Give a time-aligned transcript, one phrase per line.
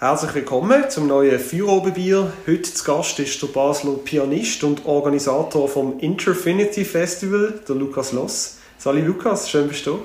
[0.00, 2.32] Herzlich willkommen zum neuen Feuerobenbier.
[2.46, 8.58] Heute zu Gast ist der Basler Pianist und Organisator vom Interfinity Festival, der Lukas Loss.
[8.78, 9.98] Sali Lukas, schön bist du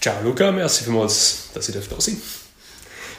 [0.00, 2.20] Ciao Luca, merci vielmals, dass ich da sein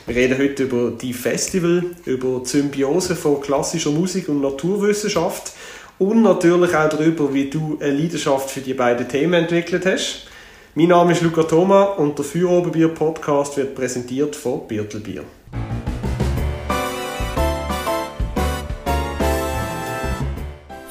[0.05, 5.53] Wir reden heute über die Festival, über die Symbiose von klassischer Musik und Naturwissenschaft
[5.97, 10.27] und natürlich auch darüber, wie du eine Leidenschaft für die beiden Themen entwickelt hast.
[10.75, 14.67] Mein Name ist Luca Thoma und der Feuerobenbier Podcast wird präsentiert von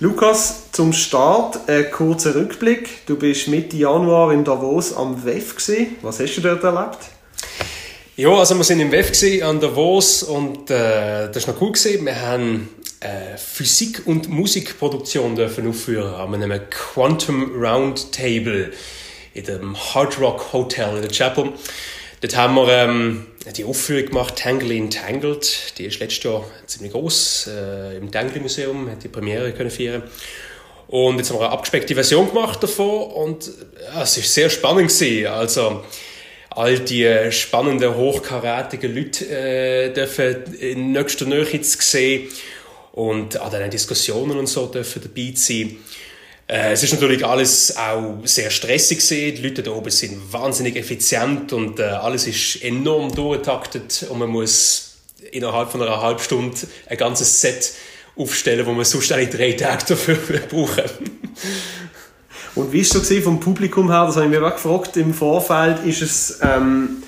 [0.00, 3.04] Lukas, zum Start ein kurzer Rückblick.
[3.06, 5.56] Du bist Mitte Januar in Davos am WEF.
[5.56, 5.96] Gewesen.
[6.02, 6.98] Was hast du dort erlebt?
[8.14, 11.72] Ja, also wir sind im WEF an Davos und äh, das war noch cool.
[11.72, 12.06] Gewesen.
[12.06, 12.68] Wir haben
[13.00, 18.70] äh, Physik- und Musikproduktion dürfen aufführen an einem Quantum Roundtable
[19.34, 21.54] in dem Hard Rock Hotel in der Chapel.
[22.20, 25.78] Dort haben wir ähm, die Aufführung gemacht, Tangle in Tangled.
[25.78, 30.02] Die ist letztes Jahr ziemlich groß äh, im Tangle Museum, hat die Premiere können feiern.
[30.88, 33.50] Und jetzt haben wir eine abgespeckte Version gemacht davon und
[33.92, 35.26] ja, es ist sehr spannend gewesen.
[35.26, 35.84] Also
[36.50, 42.28] all die spannenden, hochkarätigen Leute äh, dürfen in nächster Nähe zu sehen
[42.92, 45.76] und an den Diskussionen und so dürfen dabei sein.
[46.48, 49.36] Äh, es ist natürlich alles auch sehr stressig gewesen.
[49.36, 54.30] Die Leute da oben sind wahnsinnig effizient und äh, alles ist enorm durchgetaktet und man
[54.30, 54.96] muss
[55.30, 57.74] innerhalb von einer halben Stunde ein ganzes Set
[58.16, 60.16] aufstellen, wo man sonst eigentlich drei Tage dafür
[60.50, 60.84] brauchen.
[62.54, 64.06] und wie ist es so vom Publikum her?
[64.06, 65.84] Das habe ich mir auch gefragt im Vorfeld.
[65.84, 67.02] Ist es ähm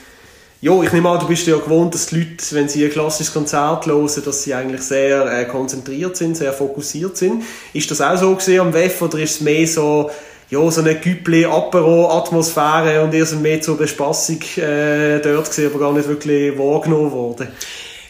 [0.62, 3.33] ja, ich nehme an, du bist ja gewohnt, dass die Leute, wenn sie ein klassisches
[3.33, 7.45] Konzert hören, dass sie eigentlich sehr äh, konzentriert sind, sehr fokussiert sind.
[7.73, 10.11] Ist das auch so gesehen am WEF oder ist es mehr so,
[10.51, 15.70] ja, so eine Güppli Apero Atmosphäre und ihr seid mehr zur Bespassung äh, dort gesehen,
[15.70, 17.48] aber gar nicht wirklich wahrgenommen worden?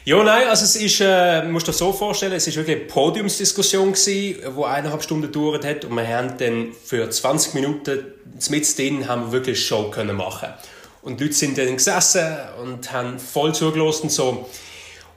[0.04, 3.92] Ja, nein, also es ist, äh, musst dir so vorstellen, es ist wirklich eine Podiumsdiskussion
[3.92, 8.06] gewesen, die eineinhalb Stunden gedauert hat und wir haben dann für 20 Minuten
[8.48, 10.48] mit drin haben wir wirklich Show können machen
[11.02, 12.26] und die Leute sind dann gesessen
[12.62, 14.48] und haben voll zugelassen und so.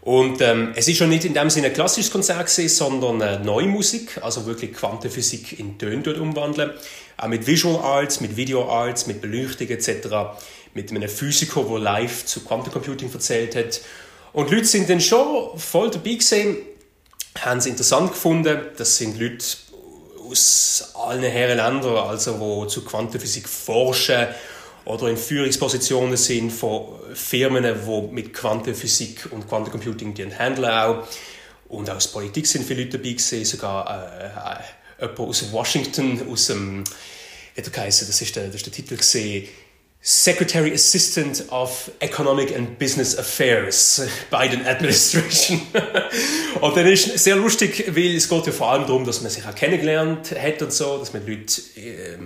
[0.01, 3.39] Und ähm, es ist schon nicht in dem Sinne ein klassisches Konzert gewesen, sondern äh,
[3.39, 6.71] neue Musik, also wirklich Quantenphysik in Töne umwandeln.
[7.15, 10.35] Auch mit Visual Arts, mit Video Arts, mit Beleuchtung etc.
[10.73, 13.79] Mit einem Physiker, der live zu Quantencomputing erzählt hat.
[14.33, 16.57] Und die Leute sind dann schon voll dabei gewesen,
[17.39, 18.59] haben es interessant gefunden.
[18.75, 19.45] Das sind Leute
[20.29, 24.27] aus allen Herren Ländern, also die zu Quantenphysik forschen
[24.85, 31.07] oder in Führungspositionen sind von Firmen, die mit Quantenphysik und Quantencomputing handeln auch.
[31.69, 36.47] Und aus Politik sind viele Leute dabei gewesen, sogar äh, äh, jemand aus Washington, aus
[36.47, 36.83] dem,
[37.55, 39.47] wie er geheißen, das ist der, das ist der Titel gesehen,
[40.05, 45.61] Secretary Assistant of Economic and Business Affairs, Biden Administration.
[46.59, 49.45] und dann ist sehr lustig, weil es geht ja vor allem darum, dass man sich
[49.45, 52.17] auch kennengelernt hat und so, dass man Leute, äh,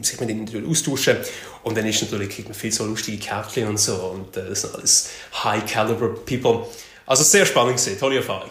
[0.00, 1.18] sich mit ihnen austauschen.
[1.62, 3.96] Und dann ist natürlich, kriegt man viel so lustige Kärtchen und so.
[3.96, 5.10] Und äh, das sind alles
[5.44, 6.66] High-Caliber People.
[7.04, 8.48] Also sehr spannend gewesen, tolle Erfahrung.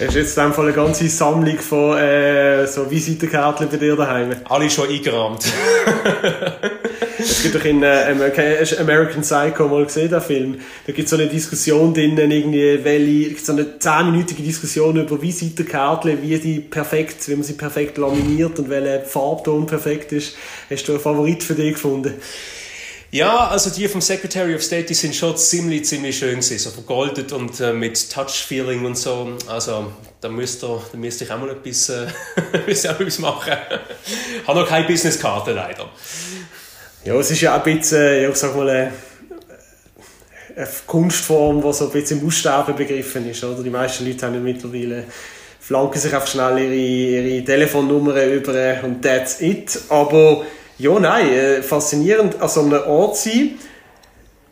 [0.00, 3.94] Hast du jetzt in dem Fall eine ganze Sammlung von äh, so Visitenkärtchen bei dir
[3.94, 4.34] daheim?
[4.48, 5.44] Alle schon eingerahmt.
[7.18, 8.14] es gibt doch in äh,
[8.78, 10.60] American Psycho mal gesehen, der Film.
[10.86, 16.22] Da gibt es so eine Diskussion drinnen, irgendwie, welche, so eine zehnminütige Diskussion über Visitenkärtchen,
[16.22, 20.36] wie die perfekt, wie man sie perfekt laminiert und welcher Farbton perfekt ist.
[20.70, 22.14] Hast du einen Favorit für dich gefunden?
[23.10, 26.70] Ja, also die vom Secretary of State, die sind schon ziemlich, ziemlich schön gewesen, so
[26.70, 29.32] vergoldet und äh, mit Touch-Feeling und so.
[29.46, 32.06] Also da müsst ihr, da müsst ihr auch mal etwas, äh,
[32.66, 33.54] etwas machen.
[34.42, 35.90] Ich habe noch keine Businesskarte leider.
[37.08, 38.92] Ja, es ist ja auch ein bisschen, ich sag mal, eine,
[40.54, 43.42] eine Kunstform, die so ein bisschen im Aussterben begriffen ist.
[43.42, 43.62] Oder?
[43.62, 45.04] Die meisten Leute haben ja mittlerweile
[45.58, 49.80] flanken sich einfach schnell ihre, ihre Telefonnummern über und that's it.
[49.88, 50.44] Aber
[50.76, 53.52] ja, nein, äh, faszinierend an so einem Ort sein.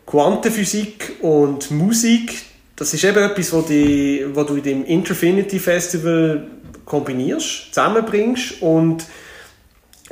[0.07, 2.41] Quantenphysik und Musik,
[2.75, 6.47] das ist eben etwas, was, die, was du in dem Interfinity Festival
[6.85, 9.05] kombinierst, zusammenbringst und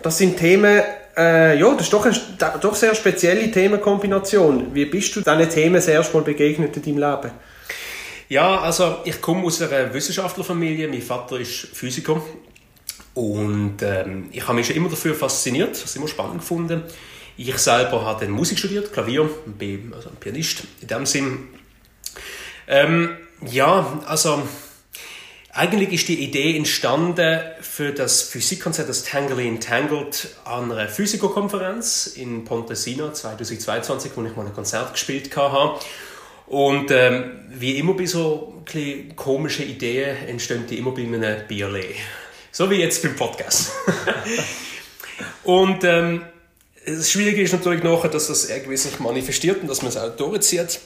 [0.04, 0.84] das sind Themen,
[1.18, 2.16] äh, ja, das ist doch eine
[2.60, 4.74] doch sehr spezielle Themenkombination.
[4.74, 7.32] Wie bist du diesen Themen das erste Mal begegnet in deinem Leben?
[8.28, 10.88] Ja, also ich komme aus einer Wissenschaftlerfamilie.
[10.88, 12.22] Mein Vater ist Physiker
[13.14, 16.84] Und ähm, ich habe mich schon immer dafür fasziniert, das immer spannend gefunden.
[17.38, 21.48] Ich selber habe dann Musik studiert, Klavier, bin also ein Pianist in dem Sinn.
[22.68, 23.18] Ähm,
[23.50, 24.42] ja, also
[25.56, 32.44] eigentlich ist die Idee entstanden für das Physikkonzert, das Tangley Entangled, an einer Physikerkonferenz in
[32.44, 35.80] Pontesina 2022, wo ich mal ein Konzert gespielt habe.
[36.48, 38.62] Und ähm, wie immer bei so
[39.16, 41.86] komische Ideen entstehen die immer bei einem Bierle.
[42.52, 43.72] So wie jetzt beim Podcast.
[45.44, 46.22] und ähm,
[46.86, 50.16] das Schwierige ist natürlich nachher, dass das irgendwie sich manifestiert und dass man es auch
[50.18, 50.80] durchzieht.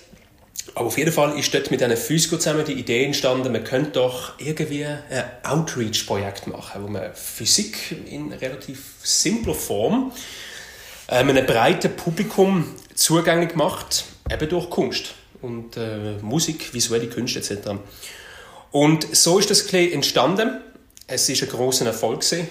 [0.76, 3.92] Aber auf jeden Fall ist dort mit einem Physiker zusammen die Idee entstanden, man könnte
[3.92, 5.00] doch irgendwie ein
[5.44, 10.12] Outreach-Projekt machen, wo man Physik in relativ simpler Form
[11.10, 17.70] ähm, einem breiten Publikum zugänglich macht, eben durch Kunst und äh, Musik, visuelle Künste etc.
[18.72, 20.62] Und so ist das ein entstanden.
[21.08, 22.48] Es ist ein großer Erfolg gewesen.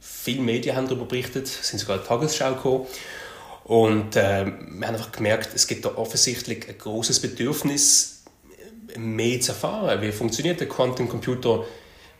[0.00, 2.86] Viele Medien haben darüber berichtet, sind sogar in die Tagesschau gekommen.
[3.68, 8.24] Und äh, wir haben einfach gemerkt, es gibt da offensichtlich ein großes Bedürfnis,
[8.96, 10.00] mehr zu erfahren.
[10.00, 11.64] Wie funktioniert der Quantum Computer?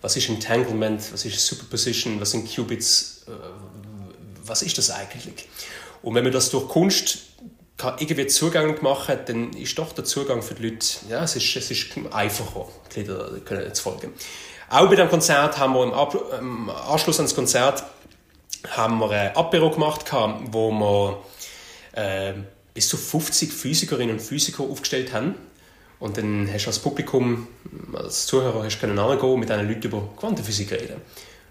[0.02, 1.00] Was ist Entanglement?
[1.10, 2.20] Was ist Superposition?
[2.20, 3.24] Was sind Qubits?
[3.26, 3.30] Äh,
[4.44, 5.48] was ist das eigentlich?
[6.02, 7.18] Und wenn man das durch Kunst
[7.78, 11.56] kann irgendwie zugänglich machen, dann ist doch der Zugang für die Leute, ja, es ist,
[11.56, 14.12] es ist einfacher, die Leute zu folgen.
[14.68, 17.84] Auch bei dem Konzert haben wir im, Ab im Anschluss an das Konzert
[18.68, 20.12] haben wir ein Apero gemacht,
[20.50, 21.22] wo wir
[21.98, 22.34] äh,
[22.74, 25.34] bis zu 50 Physikerinnen und Physiker aufgestellt haben.
[25.98, 27.48] Und dann hast du als Publikum,
[27.92, 31.00] als Zuhörer, hast du können gehen, mit diesen Leuten über Quantenphysik reden.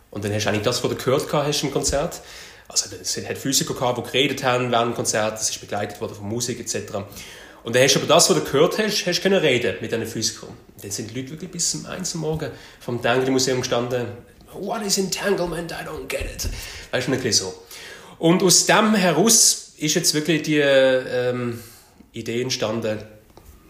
[0.09, 2.21] Und dann hast du eigentlich das, was du gehört hast im Konzert.
[2.69, 6.15] Also es hat Physiker gehabt, die geredet haben während dem Konzert, das ist begleitet worden
[6.15, 6.95] von Musik etc.
[7.63, 10.07] Und dann hast du aber das, was du gehört hast, hast können reden mit diesen
[10.07, 10.49] Physikern.
[10.49, 14.07] Und dann sind die Leute wirklich bis zum 1 Uhr morgen vom Tangle Museum gestanden.
[14.53, 15.71] What is entanglement?
[15.71, 16.49] I don't get it.
[16.91, 17.63] Weißt du, ein bisschen so.
[18.19, 21.59] Und aus dem heraus ist jetzt wirklich die ähm,
[22.12, 23.00] Idee entstanden,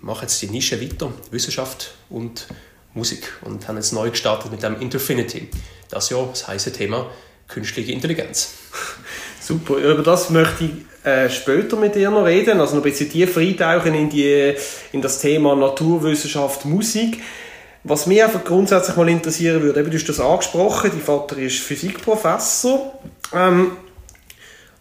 [0.02, 2.48] mache jetzt die Nische weiter, Wissenschaft und
[2.94, 5.50] Musik und haben jetzt neu gestartet mit dem Interfinity.
[5.90, 7.10] Das ja das heiße Thema
[7.48, 8.54] künstliche Intelligenz.
[9.42, 13.10] Super, über das möchte ich äh, später mit dir noch reden, also noch ein bisschen
[13.10, 14.54] tiefer eintauchen in, die,
[14.92, 17.22] in das Thema Naturwissenschaft, Musik.
[17.84, 21.60] Was mich einfach grundsätzlich mal interessieren würde, eben, du hast das angesprochen, dein Vater ist
[21.60, 23.00] Physikprofessor.
[23.34, 23.72] Ähm,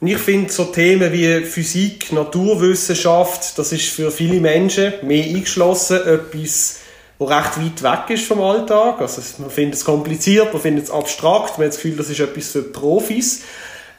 [0.00, 5.96] und ich finde so Themen wie Physik, Naturwissenschaft, das ist für viele Menschen, mehr eingeschlossen,
[6.06, 6.81] etwas,
[7.19, 9.00] das recht weit weg ist vom Alltag.
[9.00, 12.20] Also man findet es kompliziert, man findet es abstrakt, man hat das Gefühl, das ist
[12.20, 13.43] etwas für Profis.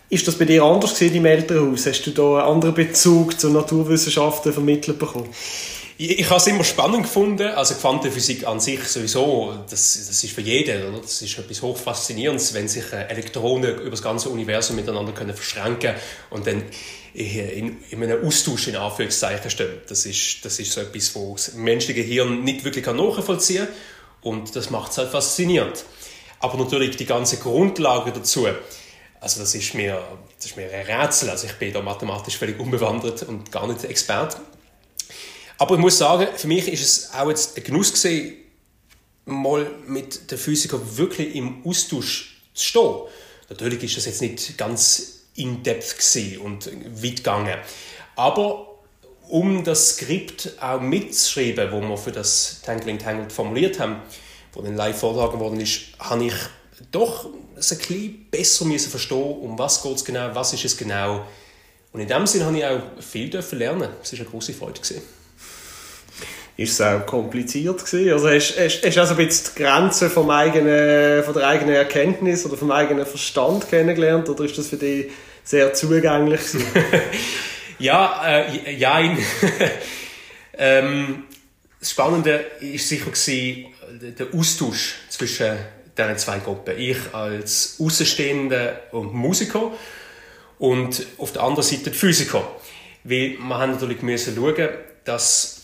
[0.09, 1.87] Ist das bei dir anders gesehen im Elternhaus?
[1.87, 5.27] Hast du da einen anderen Bezug zu Naturwissenschaften vermittelt bekommen?
[5.99, 7.47] Ich, ich habe es immer spannend gefunden.
[7.47, 11.01] Also Quantenphysik an sich sowieso, das, das ist für jeden, oder?
[11.01, 15.95] Das ist etwas hochfaszinierendes, wenn sich äh, Elektronen über das ganze Universum miteinander können verschränken
[16.29, 16.63] und dann
[17.13, 19.81] in, in einem Austausch in Anführungszeichen stehen.
[19.87, 24.55] Das ist, das ist so etwas, was das menschliche Hirn nicht wirklich nachvollziehen kann und
[24.55, 25.83] das macht es halt faszinierend.
[26.39, 28.47] Aber natürlich die ganze Grundlage dazu,
[29.19, 29.99] also das ist mir,
[30.35, 31.31] das ist mir ein Rätsel.
[31.31, 34.37] Also ich bin da mathematisch völlig unbewandert und gar nicht Experte.
[35.57, 38.33] Aber ich muss sagen, für mich ist es auch jetzt ein Genuss gewesen,
[39.25, 42.95] mal mit den Physikern wirklich im Austausch zu stehen.
[43.49, 46.67] Natürlich ist das jetzt nicht ganz in-depth und
[47.01, 47.55] weit gegangen.
[48.15, 48.79] Aber
[49.29, 54.01] um das Skript auch mitzuschreiben, wo wir für das Tangling Tangled formuliert haben,
[54.53, 56.33] wo dann live vorgetragen worden ist, habe ich
[56.91, 61.25] doch ein bisschen besser müssen verstehen, um was geht es genau, was ist es genau.
[61.91, 63.89] Und in dem Sinne habe ich auch viel lernen.
[64.01, 64.79] Es war eine große Freude.
[64.79, 65.01] Gewesen
[66.57, 68.11] ist es auch kompliziert gewesen?
[68.11, 72.45] Also hast, hast, hast also ein bisschen die Grenzen vom eigenen, von der eigenen Erkenntnis
[72.45, 75.11] oder vom eigenen Verstand kennengelernt oder ist das für dich
[75.43, 76.41] sehr zugänglich
[77.79, 78.99] ja, äh, ja,
[80.57, 81.23] ähm,
[81.79, 83.65] das Spannende war sicher gewesen,
[84.17, 85.57] der Austausch zwischen
[85.97, 86.77] diesen zwei Gruppen.
[86.77, 89.71] Ich als Außenstehender und Musiker
[90.59, 92.47] und auf der anderen Seite die Physiker.
[93.03, 94.69] Weil wir haben natürlich müssen schauen,
[95.05, 95.56] dass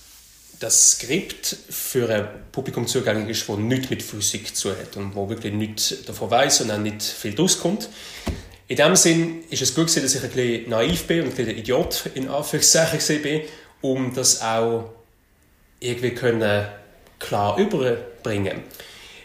[0.63, 5.27] das Skript für ein Publikum zugänglich ist, das nichts mit Physik zu hat und wo
[5.27, 7.89] wirklich nichts davon weiß und dann nicht viel draus kommt.
[8.70, 11.36] In dem Sinn ist es gut gewesen, dass ich ein bisschen naiv bin und ein
[11.36, 13.41] bisschen Idiot in Anführungszeichen bin,
[13.82, 14.93] um das auch
[15.82, 16.65] irgendwie können
[17.20, 18.62] klar überbringen.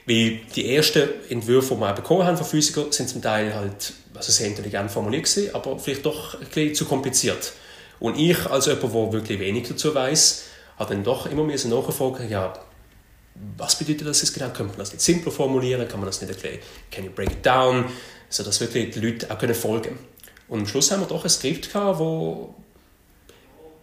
[0.07, 4.33] Weil die ersten Entwürfe, die wir bekommen haben von Physikern, sind zum Teil halt also
[4.33, 7.53] sehr intelligent formuliert gewesen, aber vielleicht doch ein bisschen zu kompliziert.
[8.01, 10.48] Und ich als jemand, der wirklich wenig dazu weiß,
[10.79, 12.53] habe dann doch immer müssen nachfragen, ja,
[13.57, 14.51] was bedeutet das jetzt genau?
[14.51, 15.87] Kann man das nicht simpler formulieren?
[15.89, 16.59] Kann man das nicht erklären?
[16.91, 17.85] Can you break it down?
[18.29, 19.99] Sodass wirklich die Leute auch können folgen
[20.49, 22.55] Und am Schluss haben wir doch ein Skript gehabt, wo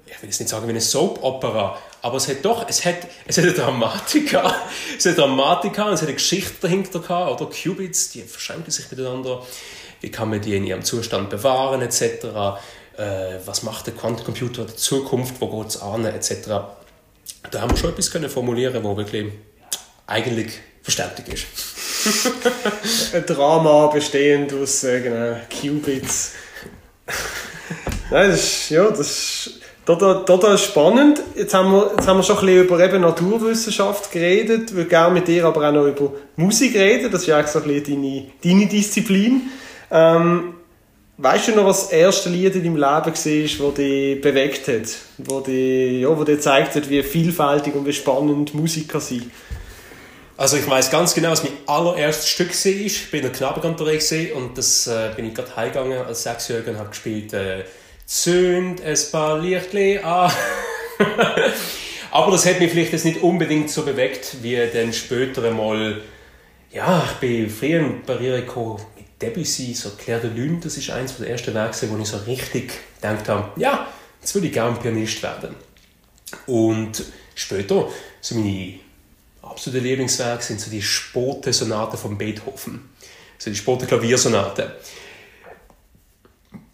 [0.08, 3.38] ich will jetzt nicht sagen wie eine Soap-Opera, aber es hat doch, es hat, es
[3.38, 4.56] hat eine Dramatik gehabt.
[4.98, 8.72] Es hat eine Dramatik gehabt, es hat eine Geschichte dahinter gehabt, oder Qubits, die verschränken
[8.72, 9.44] sich miteinander.
[10.02, 12.04] Wie kann man die in ihrem Zustand bewahren, etc.
[12.98, 16.32] Äh, was macht der Quantencomputer der Zukunft, wo geht es an, etc.
[17.52, 19.26] Da haben wir schon etwas können formulieren, wo wirklich
[20.08, 21.46] eigentlich verständlich ist.
[23.14, 26.34] Ein Drama bestehend aus äh, genau, Qubits.
[28.12, 31.22] Nein, das ist, ja, das ist total, total spannend.
[31.36, 34.70] Jetzt haben, wir, jetzt haben wir schon ein bisschen über Naturwissenschaft geredet.
[34.70, 37.12] Ich würde gerne mit dir aber auch noch über Musik reden.
[37.12, 39.50] Das ist ja so ein bisschen deine, deine Disziplin.
[39.90, 40.55] Ähm,
[41.18, 43.58] weißt du noch, was das erste Lied in deinem Leben war, das dich
[44.22, 44.96] bewegt hat?
[45.18, 49.32] Wo, die, ja, wo dir gezeigt hat, wie vielfältig und wie spannend Musik kann sein
[50.38, 52.72] also ich weiß ganz genau, was mein allererstes Stück war.
[52.72, 54.00] Ich bin in der Knabenkantorei
[54.34, 57.64] und das äh, bin ich gerade heimgegangen als Sechsjähriger und habe gespielt äh,
[58.06, 60.32] «Zünd es paar Lichtli an».
[62.12, 66.02] Aber das hat mich vielleicht jetzt nicht unbedingt so bewegt, wie dann später einmal,
[66.72, 68.82] ja, ich bin früher in Barriere gekommen
[69.26, 72.74] Debussy, so Claire de Lune, das ist eins der ersten Werke, wo ich so richtig
[72.96, 73.88] gedacht habe, ja,
[74.22, 75.56] jetzt würde ich gerne Pianist werden.
[76.48, 77.04] Und
[77.34, 77.90] später,
[78.22, 78.80] so meine
[79.42, 82.90] absolute Lieblingswerke sind so die Spote-Sonate von Beethoven.
[83.38, 84.76] So die Spote-Klaviersonate.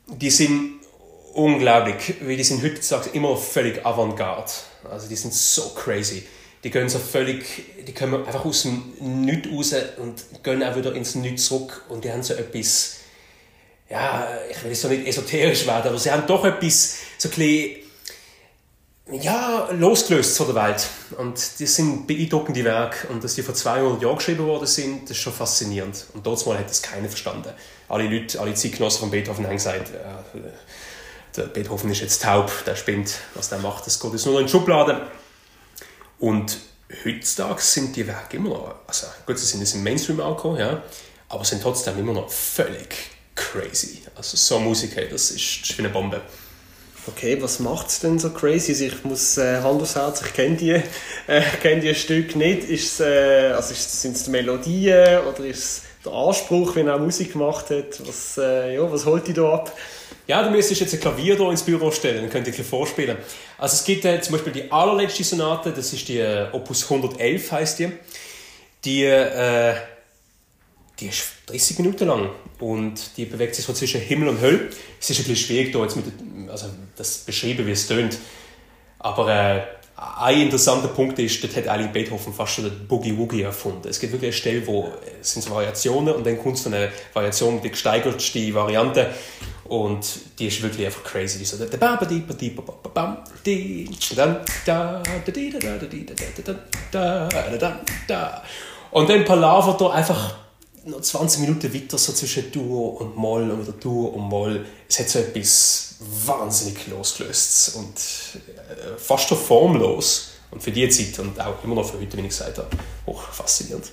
[0.08, 0.82] Die sind
[1.34, 4.52] unglaublich, weil die sind heutzutage immer völlig avantgarde.
[4.90, 6.24] Also die sind so crazy.
[6.64, 7.46] Die gehen so völlig,
[7.88, 8.94] die kommen einfach aus dem
[9.26, 12.98] Nichts raus und gehen auch wieder ins Nichts zurück und die haben so etwas,
[13.90, 17.36] ja, ich will jetzt so nicht esoterisch werden, aber sie haben doch etwas, so ein
[17.36, 17.82] bisschen,
[19.12, 20.88] ja, losgelöst von der Welt.
[21.18, 23.08] Und das sind beeindruckende Werke.
[23.08, 26.06] Und dass die vor 200 Jahren geschrieben worden sind, das ist schon faszinierend.
[26.14, 27.50] Und dort hat das keiner verstanden.
[27.90, 30.40] Alle Leute, alle Zeitgenossen von Beethoven haben gesagt, äh,
[31.36, 34.46] der Beethoven ist jetzt taub, der spinnt, was der macht, das geht jetzt nur in
[34.46, 35.08] die Schublade.
[36.22, 36.60] Und
[37.04, 40.84] heutzutage sind die Werke immer noch, also gut, sie sind jetzt im Mainstream angekommen, ja,
[41.30, 42.96] aber sind trotzdem immer noch völlig
[43.34, 44.04] crazy.
[44.16, 46.22] Also so Musik, das ist, das ist wie eine Bombe.
[47.08, 48.72] Okay, was macht es denn so crazy?
[48.74, 50.80] Also ich muss äh, Hand aufs Herz, ich kenne die,
[51.26, 52.70] äh, kenn die Stück nicht.
[53.00, 57.72] Äh, also sind es die Melodien oder ist es der Anspruch, wenn er Musik gemacht
[57.72, 58.08] hat?
[58.08, 59.76] Was, äh, ja, was holt die da ab?
[60.28, 63.18] Ja, du müsstest jetzt ein Klavier hier ins Büro stellen, dann könnt ihr vorspielen.
[63.58, 67.52] Also es gibt äh, zum Beispiel die allerletzte Sonate, das ist die äh, Opus 111
[67.52, 67.92] heißt die.
[68.86, 69.76] Die, äh,
[71.00, 74.70] die ist 30 Minuten lang und die bewegt sich so zwischen Himmel und Hölle.
[75.00, 76.06] Es ist ein bisschen schwierig, da jetzt mit,
[76.50, 78.18] also das beschreiben, wie es tönt.
[79.00, 79.62] Aber äh,
[80.20, 83.88] ein interessanter Punkt ist, dort hat eigentlich Beethoven fast schon den Boogie Woogie erfunden.
[83.88, 86.92] Es gibt wirklich eine Stelle, wo es sind so Variationen und dann kommt so eine
[87.14, 89.12] Variation mit der gesteigertsten Variante
[89.66, 90.06] und
[90.40, 91.40] die ist wirklich einfach crazy.
[91.40, 91.58] Die so
[98.92, 100.36] und dann palavert da einfach
[100.86, 104.66] noch 20 Minuten weiter so zwischen Dur und Moll wieder Dur und Moll.
[104.90, 110.28] Es hat so etwas wahnsinnig losgelöst und äh, fast schon formlos.
[110.50, 112.68] Und für die Zeit und auch immer noch für heute, wie ich gesagt habe,
[113.06, 113.86] hoch faszinierend.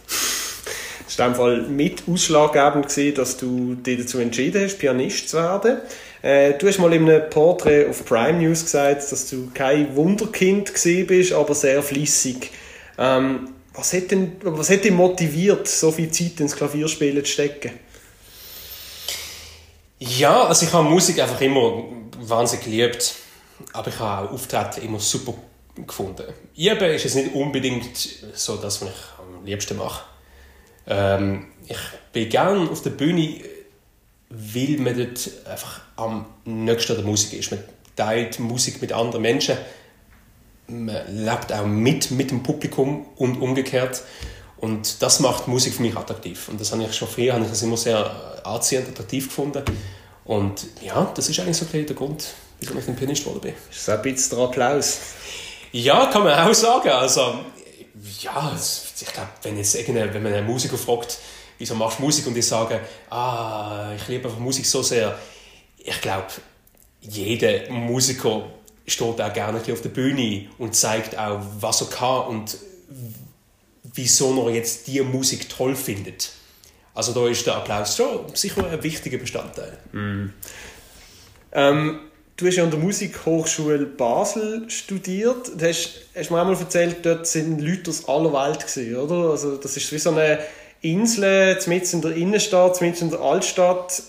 [1.16, 5.78] War in Fall mit ausschlaggebend, gewesen, dass du dich dazu entschieden hast, Pianist zu werden.
[6.22, 10.72] Äh, du hast mal in einem Porträt auf Prime News gesagt, dass du kein Wunderkind
[11.06, 12.50] bist, aber sehr flüssig.
[12.98, 14.04] Ähm, was hat,
[14.42, 17.70] was hat dich motiviert, so viel Zeit ins Klavierspielen zu stecken?
[20.00, 21.84] Ja, also ich habe Musik einfach immer
[22.18, 23.14] wahnsinnig geliebt,
[23.72, 25.34] aber ich habe auch Auftreten immer super
[25.86, 26.24] gefunden.
[26.56, 27.96] Üben ist es nicht unbedingt
[28.34, 30.07] so das, was ich am liebsten mache.
[30.88, 31.78] Ähm, ich
[32.12, 33.40] bin gerne auf der Bühne,
[34.30, 37.50] weil man dort einfach am nächsten der Musik ist.
[37.50, 37.60] Man
[37.96, 39.56] teilt Musik mit anderen Menschen,
[40.68, 44.02] man lebt auch mit, mit dem Publikum und umgekehrt.
[44.58, 46.48] Und das macht Musik für mich attraktiv.
[46.48, 49.62] Und das habe ich schon früher habe ich das immer sehr anziehend, attraktiv gefunden.
[50.24, 52.26] Und ja, das ist eigentlich so der Grund,
[52.60, 53.54] wieso ich ein Pianist geworden bin.
[53.70, 54.98] Ist das ein bisschen der Applaus?
[55.72, 56.88] Ja, kann man auch sagen.
[56.90, 57.40] Also,
[58.20, 58.52] ja,
[59.02, 61.18] ich glaube, wenn, wenn man einen Musiker fragt,
[61.58, 65.18] wieso machst du Musik und die sagen, ah, ich liebe einfach Musik so sehr.
[65.78, 66.28] Ich glaube,
[67.00, 68.46] jeder Musiker
[68.86, 72.56] steht auch gerne auf der Bühne und zeigt auch, was er kann und
[73.94, 76.30] wieso er jetzt die Musik toll findet.
[76.94, 79.78] Also da ist der Applaus schon sicher ein wichtiger Bestandteil.
[79.92, 80.32] Mm.
[81.52, 82.00] Ähm,
[82.38, 85.50] du hast ja an der Musikhochschule Basel studiert.
[85.56, 89.30] Du hast, hast mir einmal erzählt, dort sind Leute aus aller Welt gewesen, oder?
[89.30, 90.38] Also das ist wie so eine
[90.80, 94.02] Insel, zumindest in der Innenstadt, zumindest in der Altstadt.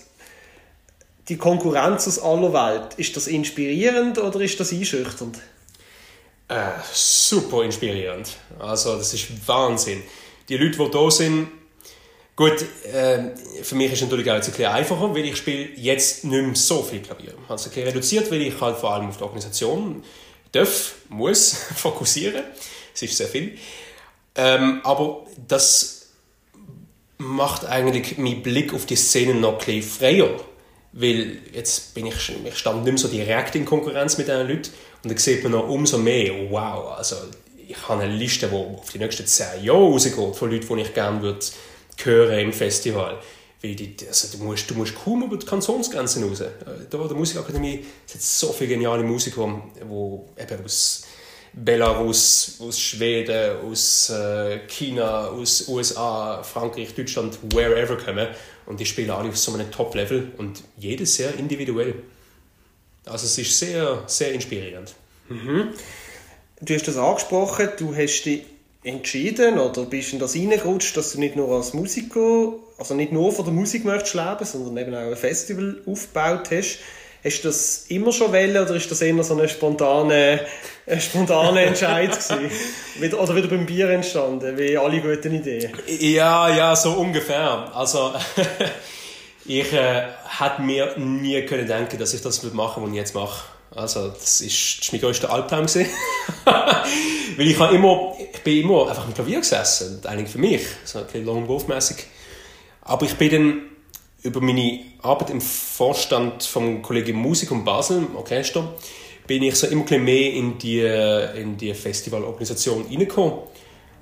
[1.28, 5.38] Die Konkurrenz aus aller Welt, ist das inspirierend oder ist das einschüchternd?
[6.48, 8.36] Äh, super inspirierend.
[8.58, 10.02] Also das ist Wahnsinn.
[10.48, 11.48] Die Leute, die da sind,
[12.40, 16.42] Gut, äh, für mich ist natürlich auch ein bisschen einfacher, weil ich spiele jetzt nicht
[16.42, 17.34] mehr so viel Klavier.
[17.50, 20.02] Also ein bisschen reduziert, weil ich halt vor allem auf die Organisation
[20.50, 22.42] darf, muss fokussieren.
[22.94, 23.58] Es ist sehr viel.
[24.36, 26.12] Ähm, aber das
[27.18, 30.30] macht eigentlich meinen Blick auf die Szene noch ein bisschen freier.
[30.92, 32.14] Weil jetzt bin ich,
[32.46, 34.70] ich stand nicht mehr so direkt in Konkurrenz mit diesen Leuten
[35.02, 37.16] und dann sieht man noch umso mehr, wow, also
[37.68, 40.94] ich habe eine Liste, die auf die nächsten zehn Jahre rausgeht, von Leuten, die ich
[40.94, 41.40] gerne würde
[42.04, 43.18] hören im Festival.
[43.62, 46.42] Weil die, also du, musst, du musst kaum über die Kantonsgrenzen raus.
[46.90, 51.04] Da der Musikakademie es hat so viele geniale Musiker, die eben aus
[51.52, 58.28] Belarus, aus Schweden, aus äh, China, aus USA, Frankreich, Deutschland, wherever kommen.
[58.66, 61.94] Und die spielen alle auf so einem Top-Level und jedes sehr individuell.
[63.04, 64.94] Also es ist sehr, sehr inspirierend.
[65.28, 65.70] Mhm.
[66.60, 68.44] Du hast das angesprochen, du hast dich
[68.82, 73.12] entschieden oder bist du in das reingerutscht, dass du nicht nur als Musiker, also nicht
[73.12, 76.78] nur von der Musik möchtest leben, sondern eben auch ein Festival aufgebaut hast?
[77.22, 80.40] Hast du das immer schon wollen oder ist das eher so eine spontane,
[80.86, 82.50] eine spontane Entscheid gewesen?
[83.18, 85.70] Oder wieder beim Bier entstanden, wie alle guten Ideen?
[85.86, 87.70] Ja, ja, so ungefähr.
[87.74, 88.14] Also,
[89.44, 90.06] ich äh,
[90.38, 93.44] hätte mir nie können denken, dass ich das machen was ich jetzt mache.
[93.74, 95.66] Also, das ist, das ist mein größter Albtraum
[97.36, 100.98] Weil ich habe immer, ich bin immer einfach am Klavier gesessen, eigentlich für mich, so
[100.98, 102.06] ein bisschen Lone Wolf-mässig.
[102.82, 103.62] Aber ich bin dann
[104.22, 108.74] über meine Arbeit im Vorstand vom Kollegium Musik und Basel, Orchester,
[109.26, 113.34] bin ich so immer ein mehr in die, in die Festivalorganisation reingekommen.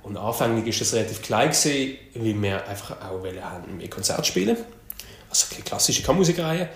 [0.01, 4.57] Und anfänglich war das relativ klein, gewesen, weil wir einfach auch haben, mehr Konzerte spielen
[5.29, 6.69] Also eine klassische Kammermusikreihe.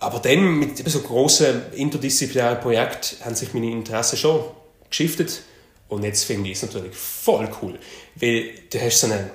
[0.00, 4.44] Aber dann mit so grossen interdisziplinären Projekten haben sich meine Interessen schon
[4.88, 5.42] geschiftet.
[5.88, 7.78] Und jetzt finde ich es natürlich voll cool,
[8.14, 9.30] weil du hast so eine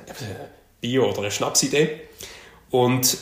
[0.82, 2.02] Bio- oder eine Schnapsidee
[2.72, 3.18] und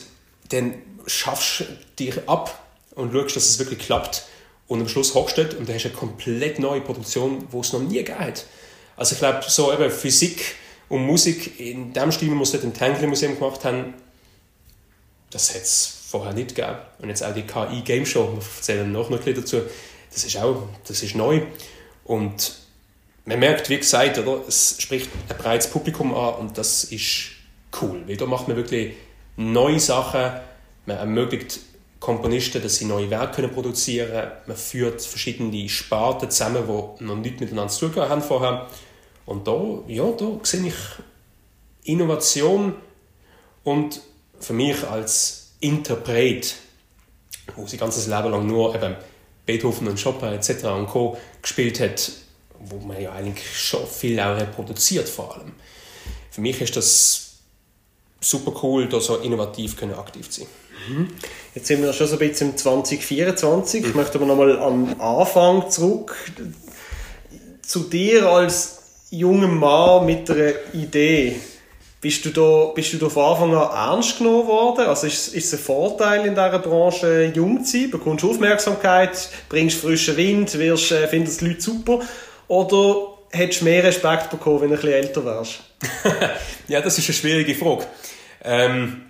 [0.50, 0.74] dann
[1.06, 1.64] schaffst du
[1.98, 4.24] dich ab und schaust, dass es wirklich klappt
[4.68, 7.72] und am Schluss hochst du und dann hast du eine komplett neue Produktion, die es
[7.72, 8.34] noch nie gegeben.
[8.96, 10.54] Also ich glaube, so eben Physik
[10.88, 13.94] und Musik in dem Stil, wie wir es dort im Tankley Museum gemacht haben,
[15.30, 16.76] das hat es vorher nicht gegeben.
[17.00, 19.62] Und jetzt auch die KI Game Show, wir erzählen noch ein bisschen dazu,
[20.12, 21.42] das ist auch, das ist neu.
[22.04, 22.54] Und
[23.24, 27.32] man merkt, wie gesagt, oder, es spricht ein breites Publikum an und das ist
[27.82, 28.04] cool.
[28.06, 28.94] Weil da macht man wirklich
[29.36, 30.40] neue Sachen,
[30.86, 31.58] man ermöglicht
[31.98, 34.30] Komponisten, dass sie neue Werke können produzieren können.
[34.46, 38.68] Man führt verschiedene Sparten zusammen, die noch nicht miteinander zu haben vorher.
[39.26, 40.74] Und da, ja, da sehe ich
[41.82, 42.74] Innovation
[43.64, 44.00] und
[44.38, 46.54] für mich als Interpret,
[47.56, 48.96] wo sie ganzes Leben lang nur eben
[49.46, 50.64] Beethoven und Chopin etc.
[50.64, 51.16] und Co.
[51.42, 52.12] gespielt hat,
[52.60, 55.52] wo man ja eigentlich schon viel auch reproduziert vor allem.
[56.30, 57.32] Für mich ist das
[58.20, 60.48] super cool, da so innovativ können aktiv zu sein.
[60.88, 61.08] Mhm.
[61.54, 63.82] Jetzt sind wir schon so ein bisschen im 2024.
[63.82, 63.88] Mhm.
[63.88, 66.16] Ich möchte aber nochmal am Anfang zurück.
[67.62, 71.36] Zu dir als jungem Mann mit einer Idee.
[72.04, 74.84] Bist du da, bist du da von Anfang an ernst genommen worden?
[74.84, 77.90] Also ist, ist es ein Vorteil in dieser Branche, jung zu sein?
[77.90, 82.00] Bekommst du Aufmerksamkeit, bringst frischen Wind, wirst, äh, findest die Leute super?
[82.46, 85.60] Oder hättest du mehr Respekt bekommen, wenn du ein bisschen älter wärst?
[86.68, 87.86] ja, das ist eine schwierige Frage.
[88.44, 89.06] Ähm,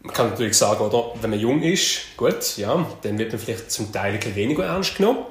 [0.00, 3.70] man kann natürlich sagen, oder, wenn man jung ist, gut, ja, dann wird man vielleicht
[3.70, 5.26] zum Teil ein weniger ernst genommen.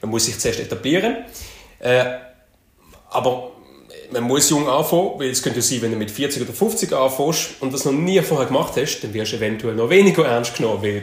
[0.00, 1.26] Man muss sich zuerst etablieren.
[1.78, 2.06] Äh,
[3.10, 3.51] aber
[4.12, 7.50] man muss jung anfangen, weil es könnte sein, wenn du mit 40 oder 50 anfängst
[7.60, 10.82] und das noch nie vorher gemacht hast, dann wirst du eventuell noch weniger ernst genommen,
[10.82, 11.02] weil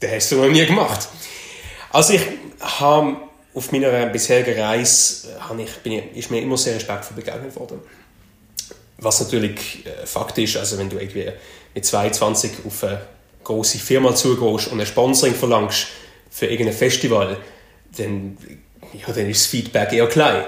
[0.00, 1.08] das hast du noch nie gemacht.
[1.90, 2.22] Also ich
[2.60, 3.16] habe
[3.54, 7.80] auf meiner bisherigen Reise habe ich, bin ich, ist mir immer sehr respektvoll begegnet worden.
[8.98, 11.30] Was natürlich äh, Fakt ist, also wenn du irgendwie
[11.74, 13.00] mit 22 auf eine
[13.44, 15.88] große Firma zugehst und ein Sponsoring verlangst
[16.30, 17.36] für irgendein Festival,
[17.96, 18.36] dann,
[18.92, 20.44] ja, dann ist das Feedback eher klein.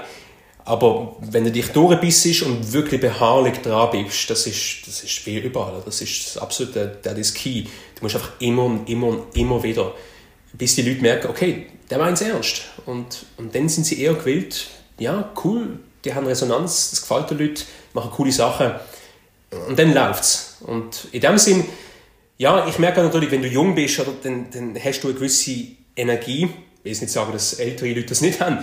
[0.63, 5.39] Aber wenn du dich durchbissst und wirklich beharrlich dran bleibst, das ist, das ist wie
[5.39, 5.81] überall.
[5.83, 7.63] Das ist das absolute, das ist key.
[7.95, 9.93] Du musst einfach immer und immer und immer wieder,
[10.53, 12.63] bis die Leute merken, okay, der meint es ernst.
[12.85, 14.67] Und, und dann sind sie eher gewillt,
[14.99, 18.71] ja, cool, die haben Resonanz, das gefällt den Leuten, machen coole Sachen.
[19.67, 20.57] Und dann läuft es.
[20.61, 21.65] Und in dem Sinn,
[22.37, 25.67] ja, ich merke natürlich, wenn du jung bist, oder, dann, dann hast du eine gewisse
[25.95, 26.43] Energie.
[26.43, 28.59] Ich will jetzt nicht sagen, dass ältere Leute das nicht haben.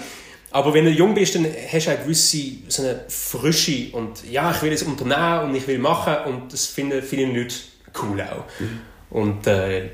[0.51, 4.51] Aber wenn du jung bist, dann hast du eine gewisse so eine Frische und ja,
[4.51, 7.55] ich will es unternehmen und ich will machen und das finden viele Leute
[8.03, 8.45] cool auch.
[8.59, 8.81] Mhm.
[9.11, 9.85] Und äh,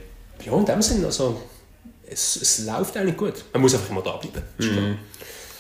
[0.45, 1.41] ja, in dem Sinne, also
[2.07, 3.45] es, es läuft eigentlich gut.
[3.53, 4.43] Man muss einfach immer da bleiben.
[4.59, 4.99] Mhm.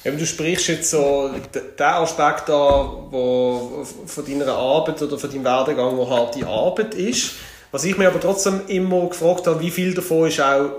[0.04, 5.44] Eben, du sprichst jetzt so den Aspekt an, wo von deiner Arbeit oder von deinem
[5.44, 7.33] Werdegang, wo harte Arbeit ist.
[7.72, 10.72] Was ich mir aber trotzdem immer gefragt habe, wie viel davon ist auch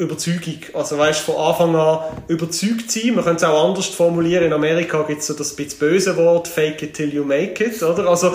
[0.00, 0.58] Überzeugung.
[0.74, 3.14] Also weißt von Anfang an überzeugt sein.
[3.14, 4.44] Man könnte es auch anders formulieren.
[4.44, 7.82] In Amerika gibt es so das bisschen böse Wort, fake it till you make it,
[7.82, 8.08] oder?
[8.08, 8.34] Also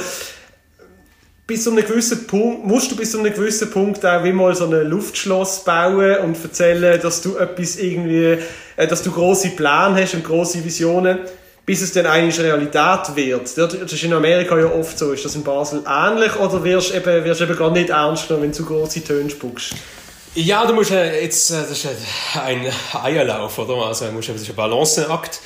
[1.47, 4.55] bis zu einem gewissen Punkt, musst du bis zu einem gewissen Punkt auch wie mal
[4.55, 8.37] so ein Luftschloss bauen und erzählen, dass du etwas irgendwie,
[8.75, 11.19] äh, dass du große Pläne hast und große Visionen,
[11.65, 13.57] bis es dann eigentlich Realität wird.
[13.57, 15.11] Das ist in Amerika ja oft so.
[15.11, 18.43] Ist das in Basel ähnlich oder wirst du eben, wirst eben gar nicht ernst genommen,
[18.43, 19.73] wenn du zu große Töne spuckst?
[20.35, 21.87] Ja, du musst äh, jetzt, äh, das ist
[22.35, 23.85] ein Eierlauf, oder?
[23.85, 25.39] Also, du musst, das ist ein Balanceakt.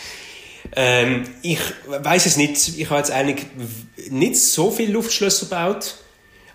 [0.75, 2.79] Ähm, ich weiß es nicht.
[2.79, 3.45] Ich habe jetzt eigentlich
[4.09, 5.95] nicht so viele Luftschlösser gebaut.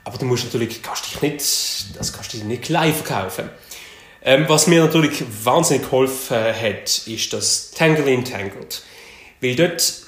[0.02, 3.50] Aber du musst natürlich, kannst dich nicht, das kannst du nicht gleich verkaufen.
[4.22, 8.82] Ähm, was mir natürlich wahnsinnig geholfen hat, ist das Tangle in Tangled.
[9.40, 10.02] Weil dort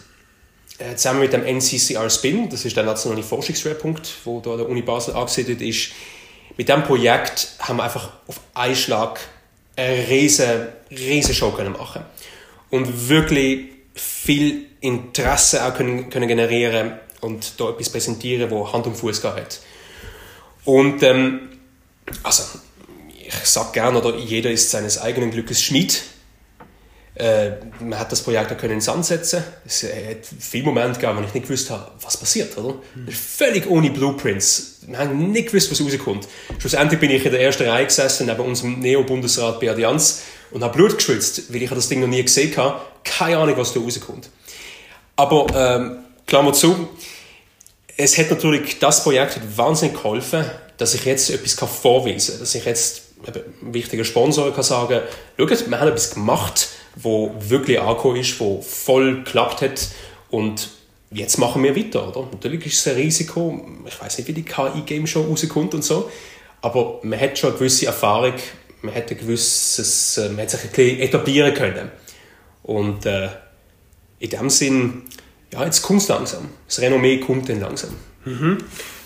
[0.79, 4.83] äh, zusammen mit dem NCCR Spin, das ist der nationale Forschungsschwerpunkt, wo da der Uni
[4.83, 5.93] Basel angesiedelt ist,
[6.57, 9.21] mit diesem Projekt haben wir einfach auf einen Schlag
[9.77, 12.03] eine riesige, riesige Show können machen
[12.71, 18.97] und wirklich viel Interesse auch können, können generieren und da etwas präsentieren, wo Hand und
[18.97, 19.61] Fuß hat.
[20.64, 21.59] Und ähm,
[22.23, 22.59] also
[23.19, 26.03] ich sage gerne, oder jeder ist seines eigenen Glückes Schmied.
[27.16, 29.42] Äh, man hat das Projekt auch können setzen.
[29.64, 32.74] Es hat viele Momente gegeben, wo ich nicht gewusst habe, was passiert, oder?
[32.94, 33.09] Mhm.
[33.11, 34.81] Völlig ohne Blueprints.
[34.87, 36.29] Wir haben nicht gewusst, was rauskommt.
[36.59, 40.76] Schlussendlich bin ich in der ersten Reihe gesessen, neben unserem Neo-Bundesrat Beat Jans und habe
[40.76, 42.81] Blut geschwitzt, weil ich das Ding noch nie gesehen habe.
[43.02, 44.29] Keine Ahnung, was da rauskommt.
[45.16, 46.88] Aber, ähm, Klammer zu,
[47.96, 50.44] es hat natürlich, das Projekt hat wahnsinnig geholfen,
[50.76, 52.40] dass ich jetzt etwas vorweisen kann.
[52.40, 55.00] Dass ich jetzt eben, wichtiger Sponsor kann sagen,
[55.38, 59.89] schaut, wir haben etwas gemacht, wo wirklich angekommen ist, wo voll geklappt hat
[60.31, 60.71] und
[61.11, 62.29] jetzt machen wir weiter, oder?
[62.33, 66.11] Natürlich ist es ein Risiko, ich weiß nicht, wie die KI-Game schon rauskommt und so,
[66.63, 68.35] aber man hat schon eine gewisse Erfahrung,
[68.83, 71.91] man hat, ein gewisses, äh, man hat sich ein bisschen etablieren können.
[72.63, 73.29] Und äh,
[74.19, 75.03] in dem Sinn,
[75.53, 76.49] ja, jetzt kommt es langsam.
[76.67, 77.91] Das Renommee kommt dann langsam.
[78.25, 78.59] Mhm.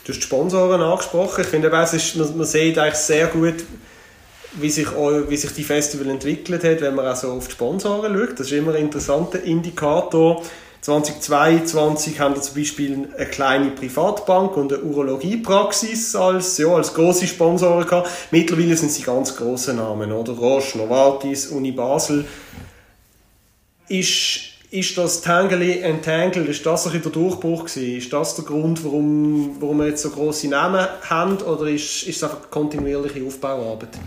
[0.05, 1.43] Du hast die Sponsoren angesprochen.
[1.43, 3.57] Ich finde, es ist, man, man sieht eigentlich sehr gut,
[4.55, 8.17] wie sich, wie sich die Festival entwickelt hat, wenn man auch so auf die Sponsoren
[8.17, 8.41] schaut.
[8.41, 10.43] Das ist immer ein interessanter Indikator.
[10.81, 17.27] 2022 haben wir zum Beispiel eine kleine Privatbank und eine Urologiepraxis als, ja, als grosse
[17.27, 18.09] Sponsoren gehabt.
[18.31, 20.33] Mittlerweile sind sie ganz grosse Namen, oder?
[20.33, 22.25] Roche, Novartis, Uni Basel.
[23.89, 27.99] Ist, ist das Tangeli Entangled, ist das ein der Durchbruch gewesen?
[27.99, 31.39] Ist das der Grund, warum, warum wir jetzt so grosse Namen haben?
[31.43, 33.99] Oder ist, ist es einfach kontinuierliche Aufbauarbeit?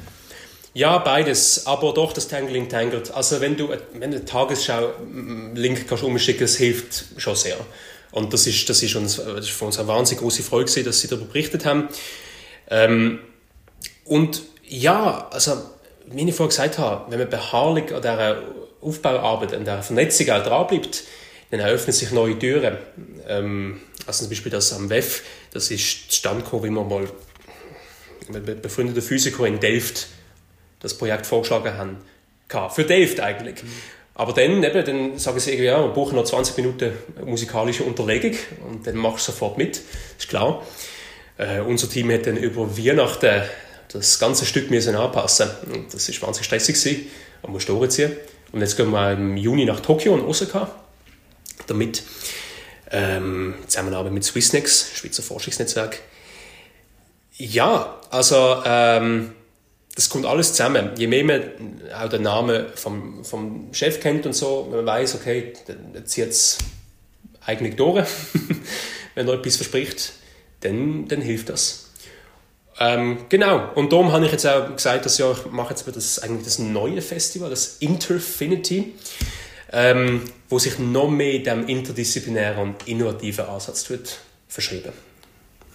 [0.76, 3.12] Ja, beides, aber doch das Tangling Tangled.
[3.12, 7.58] Also wenn du, wenn du Tagesschau-Link kannst umschicken, das hilft schon sehr.
[8.12, 10.86] Und das ist, das ist, uns, das ist für uns eine wahnsinnig große Freude gewesen,
[10.86, 11.90] dass sie darüber berichtet haben.
[12.70, 13.20] Ähm,
[14.06, 15.62] und ja, also
[16.08, 18.42] wie ich vorhin gesagt habe, wenn man beharrlich an dieser
[18.82, 21.04] Aufbauarbeit, an dieser Vernetzung auch dranbleibt,
[21.52, 22.78] dann eröffnen sich neue Türen.
[23.28, 27.08] Ähm, also zum Beispiel das am WEF, das ist zustande gekommen, wie man mal
[28.30, 30.08] mit befreundeten Physiker in Delft
[30.84, 31.98] das Projekt vorgeschlagen haben.
[32.70, 33.64] Für Dave eigentlich.
[33.64, 33.70] Mhm.
[34.16, 36.94] Aber dann, eben, dann sagen sie irgendwie, ja, wir brauchen noch 20 Minuten
[37.26, 38.38] musikalische Unterlegung
[38.70, 39.82] und dann machst du sofort mit,
[40.20, 40.64] ist klar.
[41.38, 43.42] Äh, unser Team hat dann über Weihnachten
[43.92, 47.08] das ganze Stück müssen anpassen und das ist wahnsinnig stressig gewesen.
[47.42, 48.12] Man muss durchziehen.
[48.52, 50.70] Und jetzt gehen wir im Juni nach Tokio und Osaka,
[51.66, 52.04] damit
[52.92, 56.00] ähm, Zusammenarbeit mit Swissnex, Schweizer Forschungsnetzwerk.
[57.36, 59.34] Ja, also ähm,
[59.96, 60.92] das kommt alles zusammen.
[60.98, 61.42] Je mehr man
[61.94, 66.30] auch den Namen vom, vom Chef kennt und so, wenn man weiß, okay, dann zieht
[66.30, 66.58] es
[67.46, 68.08] eigentlich durch,
[69.16, 70.14] wenn er etwas verspricht,
[70.62, 71.92] dann, dann hilft das.
[72.80, 76.20] Ähm, genau, und darum habe ich jetzt auch gesagt, dass ja, ich mache jetzt das,
[76.20, 78.94] eigentlich das neue Festival, das Interfinity,
[79.72, 84.92] ähm, wo sich noch mehr dem interdisziplinären und innovativen Ansatz tut, verschrieben.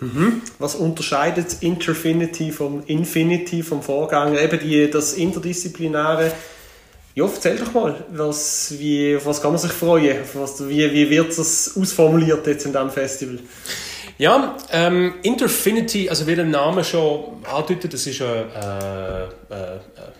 [0.01, 0.43] Mhm.
[0.59, 4.41] Was unterscheidet Interfinity vom Infinity vom Vorgänger?
[4.41, 6.33] Eben die, das Interdisziplinäre.
[7.15, 10.19] Ja, erzähl doch mal, was, wie, was kann man sich freuen?
[10.35, 13.39] Was, wie, wie wird das ausformuliert jetzt in diesem Festival?
[14.19, 19.29] Ja, ähm, Interfinity, also wie der Name schon andeutet, das ist ein äh, äh,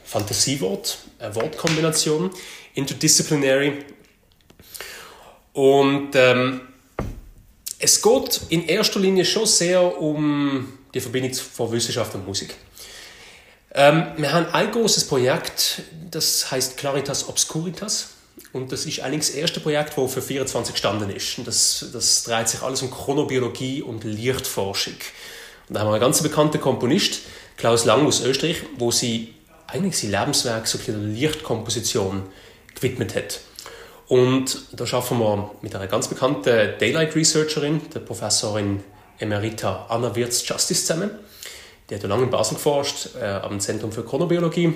[0.05, 2.31] Fantasiewort, eine Wortkombination,
[2.75, 3.73] interdisciplinary.
[5.53, 6.61] Und ähm,
[7.79, 12.55] es geht in erster Linie schon sehr um die Verbindung von Wissenschaft und Musik.
[13.75, 18.11] Ähm, wir haben ein großes Projekt, das heißt Claritas Obscuritas.
[18.53, 21.39] Und das ist allerdings das erste Projekt, das für 24 gestanden ist.
[21.39, 24.95] Und das, das dreht sich alles um Chronobiologie und Lichtforschung.
[25.69, 27.21] Und da haben wir einen ganz bekannten Komponist,
[27.57, 29.35] Klaus Lang aus Österreich, wo sie
[29.67, 32.23] eigentlich sein Lebenswerk so der Lichtkomposition
[32.75, 33.41] gewidmet hat.
[34.09, 38.83] Und da schaffen wir mit einer ganz bekannten Daylight Researcherin, der Professorin
[39.19, 41.11] Emerita Anna Wirtz-Justice zusammen.
[41.91, 44.73] Die hat lange in Basel geforscht, äh, am Zentrum für Chronobiologie.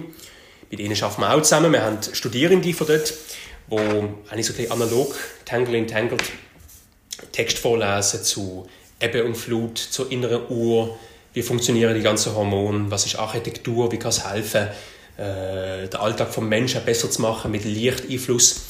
[0.71, 1.73] Mit ihnen arbeiten wir auch zusammen.
[1.73, 3.15] Wir haben Studierende von dort,
[3.71, 3.77] die
[4.31, 5.15] eigentlich so analog,
[5.47, 6.23] Tangle in Tangled,
[7.33, 8.67] Text vorlesen zu
[9.01, 10.99] Ebbe und Flut, zur inneren Uhr,
[11.33, 14.69] wie funktionieren die ganzen Hormone, was ist Architektur, wie kann es helfen,
[15.17, 18.61] äh, den Alltag vom Menschen besser zu machen mit Lichteinfluss.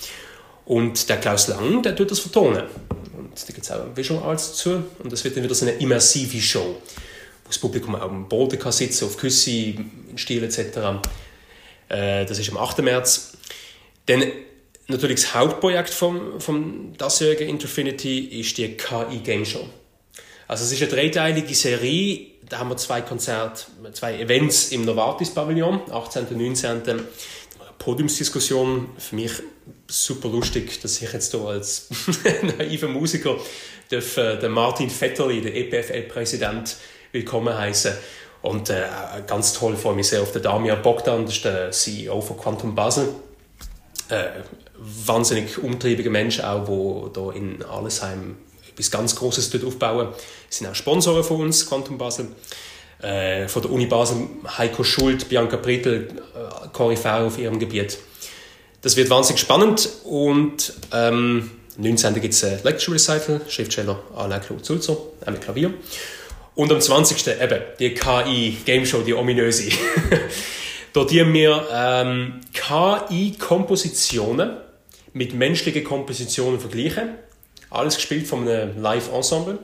[0.64, 2.64] Und der Klaus Lang, der tut das vertonen.
[3.16, 4.82] Und da gibt es auch Visual Arts dazu.
[5.02, 6.76] Und das wird dann wieder so eine immersive Show,
[7.44, 10.58] wo das Publikum auch am Boden kann sitzen, auf Küsse, in Stil etc.
[11.88, 12.78] Äh, das ist am 8.
[12.78, 13.32] März.
[14.06, 14.24] Dann
[14.88, 19.66] natürlich das Hauptprojekt vom, vom diesjährigen Interfinity ist die KI Game Show.
[20.48, 22.26] Also es ist eine dreiteilige Serie.
[22.48, 26.26] Da haben wir zwei Konzerte, zwei Events im Novartis Pavillon, 18.
[26.26, 26.82] und 19.
[27.82, 28.90] Podiumsdiskussion.
[28.96, 29.32] Für mich
[29.88, 31.88] super lustig, dass ich jetzt hier als
[32.58, 33.36] naiver Musiker
[33.90, 36.76] darf, äh, den Martin Vetterli, den EPFL-Präsident,
[37.10, 37.92] willkommen heißen.
[38.42, 38.84] Und äh,
[39.26, 42.76] ganz toll freue mich sehr auf den Damir Bogdan, das ist der CEO von Quantum
[42.76, 43.08] Basel.
[44.08, 44.26] Äh,
[44.78, 48.36] wahnsinnig umtriebiger Mensch, auch, wo da in Allesheim
[48.72, 50.08] etwas ganz Großes dort aufbauen.
[50.48, 52.28] Sie sind auch Sponsoren von uns, Quantum Basel.
[53.02, 57.98] Äh, von der Uni Basel Heiko Schuld, Bianca Brittel, äh, Koryphäe auf ihrem Gebiet.
[58.80, 62.20] Das wird wahnsinnig spannend und ähm, 19.
[62.20, 65.74] gibt es ein Lecture Recital, Schriftsteller Alain Claude Sulzer, mit Klavier.
[66.54, 67.26] Und am 20.
[67.40, 69.70] eben die KI Game Show, die ominöse.
[70.92, 74.58] Dort haben wir ähm, KI-Kompositionen
[75.12, 77.14] mit menschlichen Kompositionen vergleichen.
[77.70, 79.58] Alles gespielt von einem Live-Ensemble.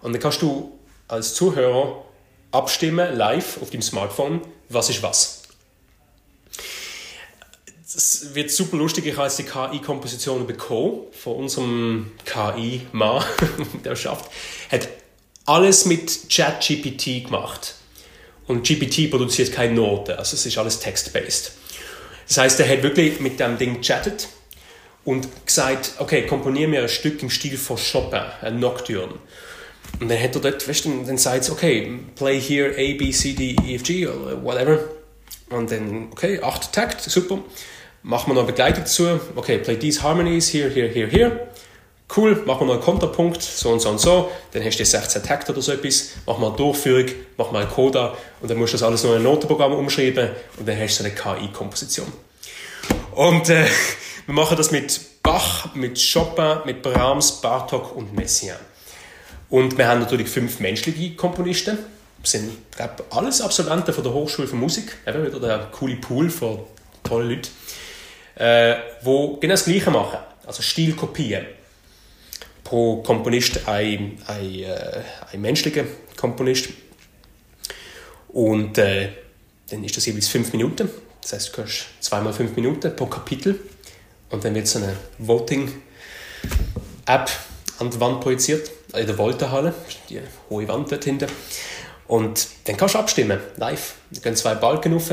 [0.00, 2.04] Und dann kannst du als Zuhörer
[2.50, 5.42] abstimmen, live auf dem Smartphone, was ist was.
[7.84, 9.06] Es wird super lustig.
[9.06, 13.24] Ich habe jetzt die KI-Kompositionen bekommen von unserem KI-Mann,
[13.84, 14.30] der schafft.
[14.70, 14.88] Hat
[15.46, 17.74] alles mit ChatGPT gemacht.
[18.46, 21.52] Und GPT produziert keine Noten, also es ist alles text-based.
[22.28, 24.28] Das heißt, er hat wirklich mit dem Ding chattet
[25.04, 29.14] und gesagt, okay, komponier mir ein Stück im Stil von Chopin, ein Nocturne.
[30.00, 33.10] Und dann hat er dort, weißt du, dann sagt es, okay, play here A, B,
[33.10, 34.78] C, D, E, F, G oder whatever.
[35.50, 37.38] Und dann, okay, acht Takt, super.
[38.02, 39.20] Machen wir noch eine Begleitung dazu.
[39.34, 41.48] Okay, play these harmonies, here, here, here, here.
[42.14, 44.30] Cool, machen wir noch einen Konterpunkt, so und so und so.
[44.52, 46.12] Dann hast du 16 Takt oder so etwas.
[46.26, 49.10] Machen wir eine Durchführung, machen wir einen Coda und dann musst du das alles noch
[49.10, 52.10] in ein Notenprogramm umschreiben und dann hast du eine KI-Komposition.
[53.12, 53.66] Und äh,
[54.26, 58.67] wir machen das mit Bach, mit Chopin, mit Brahms, Bartok und Messiaen.
[59.50, 61.78] Und wir haben natürlich fünf menschliche Komponisten.
[62.22, 64.96] Das sind, glaube alles Absolventen von der Hochschule für Musik.
[65.06, 66.60] Eben wieder der coole Pool von
[67.02, 67.48] tollen Leuten.
[68.34, 70.18] Äh, wo genau das Gleiche machen.
[70.46, 71.46] Also Stilkopien
[72.62, 75.84] pro Komponist ein, ein, äh, ein menschlicher
[76.16, 76.68] Komponist.
[78.28, 79.08] Und äh,
[79.70, 80.90] dann ist das jeweils fünf Minuten.
[81.22, 83.58] Das heißt, du kannst zweimal fünf Minuten pro Kapitel.
[84.30, 85.80] Und dann wird so eine Voting-App
[87.78, 89.74] an die Wand projiziert, in der Volta-Halle,
[90.08, 90.20] die
[90.50, 91.28] hohe Wand dort hinten.
[92.06, 93.94] Und dann kannst du abstimmen, live.
[94.10, 95.12] Da gehen zwei Balken rauf,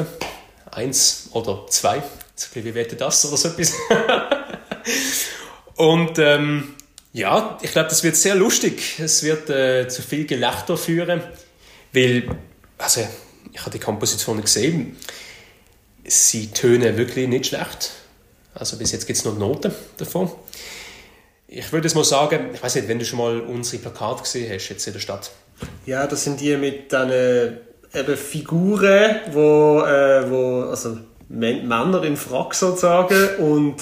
[0.71, 2.01] eins oder zwei,
[2.35, 3.73] so wie wette das oder so etwas.
[5.75, 6.75] Und ähm,
[7.11, 8.99] ja, ich glaube, das wird sehr lustig.
[8.99, 11.21] Es wird äh, zu viel Gelächter führen,
[11.91, 12.29] weil,
[12.77, 13.05] also,
[13.51, 14.97] ich habe die Komposition gesehen.
[16.05, 17.91] Sie tönen wirklich nicht schlecht.
[18.53, 20.31] Also bis jetzt gibt es noch Noten davon.
[21.57, 24.51] Ich würde es mal sagen, ich weiß nicht, wenn du schon mal unsere Plakate gesehen
[24.53, 25.31] hast jetzt in der Stadt.
[25.85, 27.11] Ja, das sind die mit diesen
[27.93, 30.97] eben Figuren, wo, äh, wo also
[31.29, 33.77] Männer in Frack sozusagen und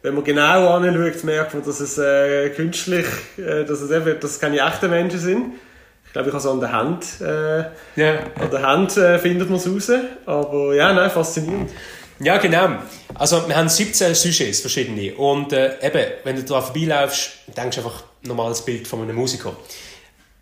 [0.00, 3.04] wenn man genau anschaut, merkt man, dass es äh, künstlich,
[3.36, 5.52] äh, dass es eben, dass es keine echten Menschen sind.
[6.06, 8.20] Ich glaube, ich habe es an der Hand, äh, yeah.
[8.40, 9.92] an der Hand äh, findet man es raus.
[10.24, 11.70] Aber ja, nein, faszinierend.
[12.22, 12.82] Ja, genau.
[13.14, 15.14] Also wir haben 17 Sujets, verschiedene.
[15.14, 19.16] Und äh, eben, wenn du da vorbeilaufst, denkst du einfach ein normales Bild von einem
[19.16, 19.56] Musiker.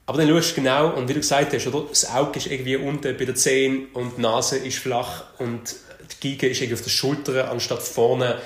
[0.04, 1.86] Aber dann schaust du genau, und wie du gesagt hast, oder?
[1.88, 5.76] das Auge ist irgendwie unten bei der Zehen und die Nase ist flach und
[6.22, 8.40] die Geige ist irgendwie auf der Schulter anstatt vorne.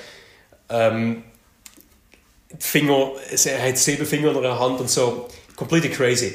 [0.68, 1.22] Ähm,
[2.50, 3.12] die Finger,
[3.44, 5.28] er hat sieben Finger in der Hand und so.
[5.56, 6.34] Completely crazy.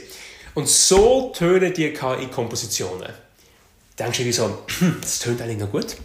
[0.55, 3.13] Und so tönen die KI-Kompositionen.
[3.99, 4.63] Denkst du irgendwie so,
[5.01, 5.97] das tönt eigentlich noch gut.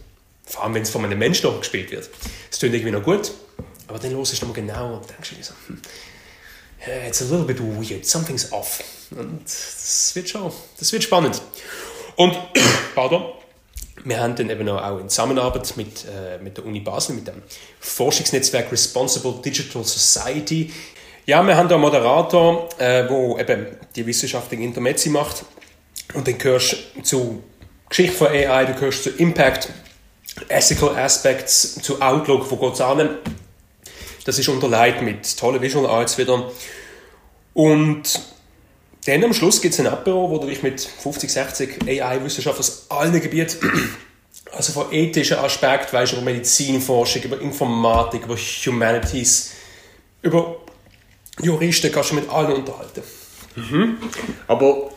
[0.53, 2.11] Vor allem, wenn es von einem Menschen noch gespielt wird.
[2.51, 3.33] Es tönt irgendwie noch gut.
[3.89, 5.81] Aber dann hörst du mal genau und denkst irgendwie so, hm,
[7.09, 8.85] it's a little bit weird, something's off.
[9.13, 11.41] Und das wird schon, das wird spannend.
[12.17, 12.37] Und,
[12.95, 13.33] pardon,
[14.05, 17.43] wir haben dann eben auch in Zusammenarbeit mit, äh, mit der Uni Basel, mit dem
[17.81, 20.71] Forschungsnetzwerk Responsible Digital Society.
[21.25, 25.47] Ja, wir haben da einen Moderator, äh, wo eben die wissenschaftliche Intermezzi macht.
[26.13, 27.43] Und dann gehörst du zu
[27.89, 29.71] Geschichte von AI, du gehörst zu Impact,
[30.49, 33.19] Ethical Aspects, zu Outlook, es an.
[34.25, 36.51] Das ist unterlegt mit tollen Visual Arts wieder.
[37.55, 38.21] Und
[39.07, 42.87] dann am Schluss gibt es ein Apero, wo du dich mit 50, 60 AI-Wissenschaftlern aus
[42.89, 43.59] allen Gebieten,
[44.53, 49.53] also von ethischen Aspekten, weißt, über Medizinforschung, über Informatik, über Humanities,
[50.23, 50.57] über
[51.41, 53.03] Juristen, kannst du mit allen unterhalten.
[53.57, 53.97] Mhm.
[54.47, 54.92] Aber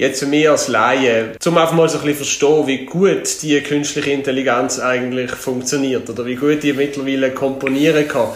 [0.00, 3.60] jetzt für mich als Laie, um einfach mal so ein bisschen verstehen, wie gut die
[3.60, 8.28] künstliche Intelligenz eigentlich funktioniert oder wie gut die mittlerweile komponieren kann.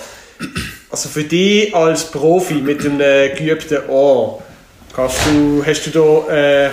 [0.91, 2.99] Also für dich als Profi mit einem
[3.37, 4.43] geübten Ohr,
[4.95, 6.71] Kannst du, hast du da äh,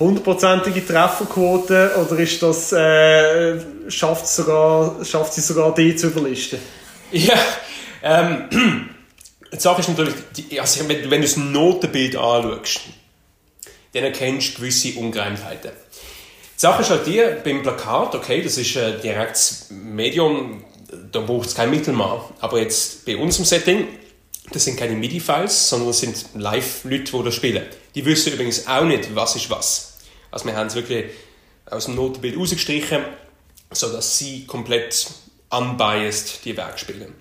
[0.00, 6.58] hundertprozentige Trefferquote oder ist das, äh, schafft, sogar, schafft sogar die zu überlisten?
[7.12, 7.38] Ja,
[8.02, 8.48] ähm,
[9.52, 10.14] die Sache ist natürlich,
[10.60, 12.80] also wenn, wenn du das Notenbild anschaust,
[13.92, 15.70] dann erkennst du gewisse Ungereimtheiten.
[15.70, 20.64] Die Sache ist halt die, beim Plakat, okay, das ist ein direktes Medium,
[21.10, 22.22] da braucht es kein Mittelmaß.
[22.40, 23.88] Aber jetzt bei unserem Setting,
[24.52, 27.66] das sind keine MIDI-Files, sondern das sind Live-Leute, die da spielen.
[27.94, 29.98] Die wissen übrigens auch nicht, was ist was.
[30.30, 31.06] Also wir haben es wirklich
[31.66, 33.04] aus dem Notenbild rausgestrichen,
[33.72, 35.06] sodass sie komplett
[35.50, 37.14] unbiased die Werke spielen.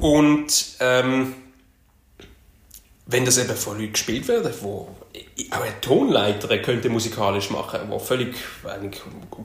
[0.00, 1.34] Und ähm,
[3.06, 4.88] wenn das eben von Leuten gespielt wird, wo
[5.50, 8.34] auch ein Tonleiter könnte musikalisch machen, wo völlig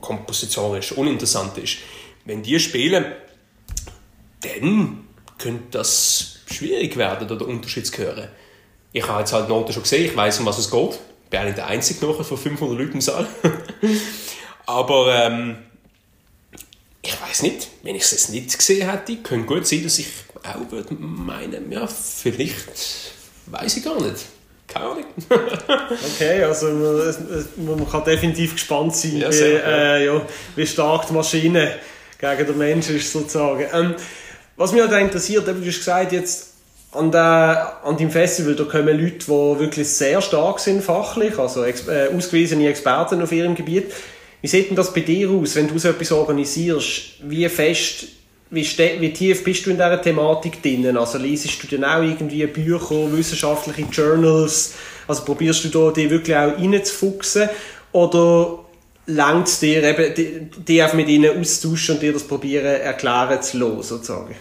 [0.01, 1.77] kompositorisch uninteressant ist,
[2.25, 3.05] wenn die spielen,
[4.41, 8.29] dann könnte das schwierig werden, den Unterschied zu hören.
[8.93, 10.99] Ich habe jetzt halt Noten schon gesehen, ich weiß, um was es geht.
[11.25, 13.27] Ich bin eigentlich der Einzige noch von 500 Leuten im Saal.
[14.65, 15.57] Aber ähm,
[17.01, 20.07] ich weiß nicht, wenn ich es nicht gesehen hätte, könnte gut sein, dass ich
[20.43, 23.11] auch würde meinen, ja, vielleicht
[23.47, 24.25] weiß ich gar nicht.
[24.77, 25.05] Keine Ahnung.
[26.15, 30.21] okay, also man, man, kann definitiv gespannt sein, ja, wie, äh, ja,
[30.55, 31.73] wie stark die Maschine
[32.19, 33.65] gegen den Menschen ist sozusagen.
[33.73, 33.95] Ähm,
[34.55, 36.53] was mich halt interessiert, du hast gesagt, jetzt
[36.91, 41.63] an, der, an dem Festival, da kommen Leute, die wirklich sehr stark sind fachlich, also
[41.63, 41.73] äh,
[42.15, 43.91] ausgewiesene Experten auf ihrem Gebiet.
[44.41, 47.21] Wie sieht denn das bei dir aus, wenn du so etwas organisierst?
[47.23, 48.05] Wie fest,
[48.49, 48.65] wie,
[48.99, 50.95] wie tief bist du in dieser Thematik drin?
[50.97, 54.75] Also liest du dann auch irgendwie Bücher, wissenschaftliche Journals?
[55.07, 57.49] Also probierst du da die wirklich auch reinzufuchsen?
[57.91, 58.59] Oder
[59.07, 63.57] langt es dir eben, die, einfach mit ihnen austauschen und dir das probieren erklären zu
[63.57, 64.35] lassen, sozusagen?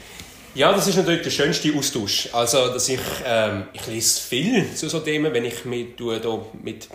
[0.55, 2.29] Ja, das ist natürlich der schönste Austausch.
[2.33, 6.89] Also, dass ich, ähm, ich lese viel zu so Themen, wenn ich mich da mit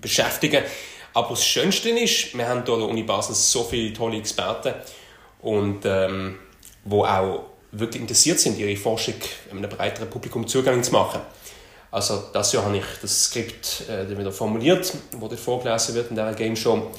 [0.00, 0.64] beschäftige.
[1.12, 4.74] Aber das Schönste ist, wir haben hier an der Uni Basel so viele tolle Experten
[5.42, 6.38] und ähm,
[6.84, 9.14] wo auch wirklich interessiert sind, ihre Forschung
[9.50, 11.20] einem breiteren Publikum zugänglich zu machen.
[11.90, 16.16] Also das Jahr habe ich das Skript äh, wieder formuliert, wo dort vorgelesen wird in
[16.16, 16.74] dieser Game Show.
[16.74, 16.90] Und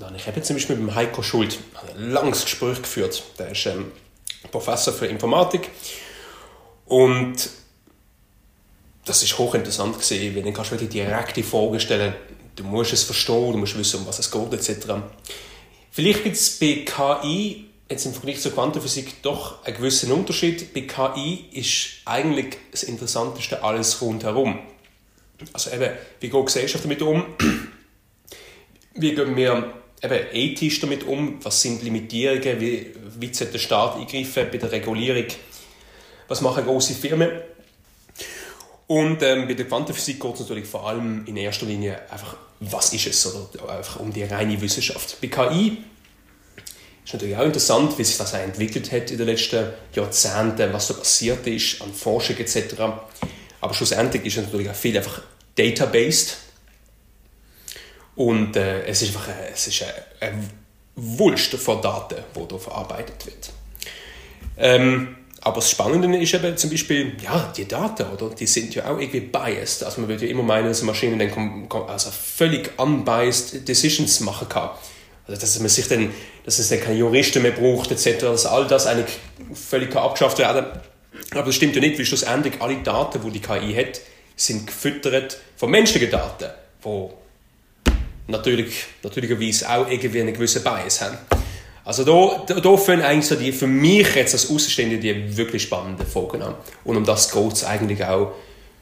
[0.00, 1.58] dann habe ich eben zum Beispiel mit dem Heiko Schuld
[1.96, 3.22] ein langes Gespräch geführt.
[3.38, 3.92] Der ist ähm,
[4.50, 5.70] Professor für Informatik.
[6.86, 7.50] Und
[9.04, 12.14] das ist hochinteressant gesehen, weil dann kannst du wirklich direkt die Frage stellen,
[12.56, 14.86] du musst es verstehen, du musst wissen, um was es geht, etc.
[15.90, 20.74] Vielleicht gibt es bei KI, jetzt im Vergleich zur Quantenphysik, doch einen gewissen Unterschied.
[20.74, 24.58] Bei KI ist eigentlich das Interessanteste alles rundherum.
[25.52, 27.24] Also eben, wie geht die Gesellschaft damit um?
[28.94, 31.38] Wie gehen wir eben ethisch damit um?
[31.44, 32.60] Was sind Limitierungen?
[32.60, 35.26] Wie, wie sollte der Staat eingreifen bei der Regulierung?
[36.26, 37.30] Was machen große Firmen?
[38.88, 42.92] Und ähm, bei der Quantenphysik geht es natürlich vor allem in erster Linie einfach, was
[42.92, 45.20] ist es, oder einfach um die reine Wissenschaft.
[45.20, 45.78] Bei KI
[47.08, 50.94] ist natürlich auch interessant, wie sich das entwickelt hat in den letzten Jahrzehnten, was so
[50.94, 52.74] passiert ist an Forschung etc.
[53.62, 55.22] Aber schlussendlich ist natürlich auch viel einfach
[55.56, 56.36] data-based
[58.14, 60.44] und äh, es ist einfach eine, es ist eine, eine
[60.96, 63.50] Wulst von Daten, die hier verarbeitet wird.
[64.58, 68.34] Ähm, Aber das Spannende ist eben zum Beispiel, ja, die Daten, oder?
[68.34, 69.82] Die sind ja auch irgendwie biased.
[69.82, 74.50] Also man würde ja immer meinen, dass eine Maschine dann also völlig unbiased Decisions machen
[74.50, 74.70] kann.
[75.28, 76.10] Also dass man sich dann,
[76.44, 79.14] dass es dann keine Juristen mehr braucht, etc., dass all das eigentlich
[79.52, 80.64] völlig abgeschafft werden
[81.32, 84.00] Aber das stimmt ja nicht, weil schlussendlich alle Daten, die die KI hat,
[84.36, 86.50] sind gefüttert von menschlichen Daten,
[86.82, 87.08] die
[88.28, 91.18] natürlich, natürlicherweise auch irgendwie einen gewissen Bias haben.
[91.84, 95.62] Also da, da, da fangen eigentlich so die, für mich jetzt als Außenstehende die wirklich
[95.62, 96.54] spannenden Folgen an.
[96.84, 98.32] Und um das geht es eigentlich auch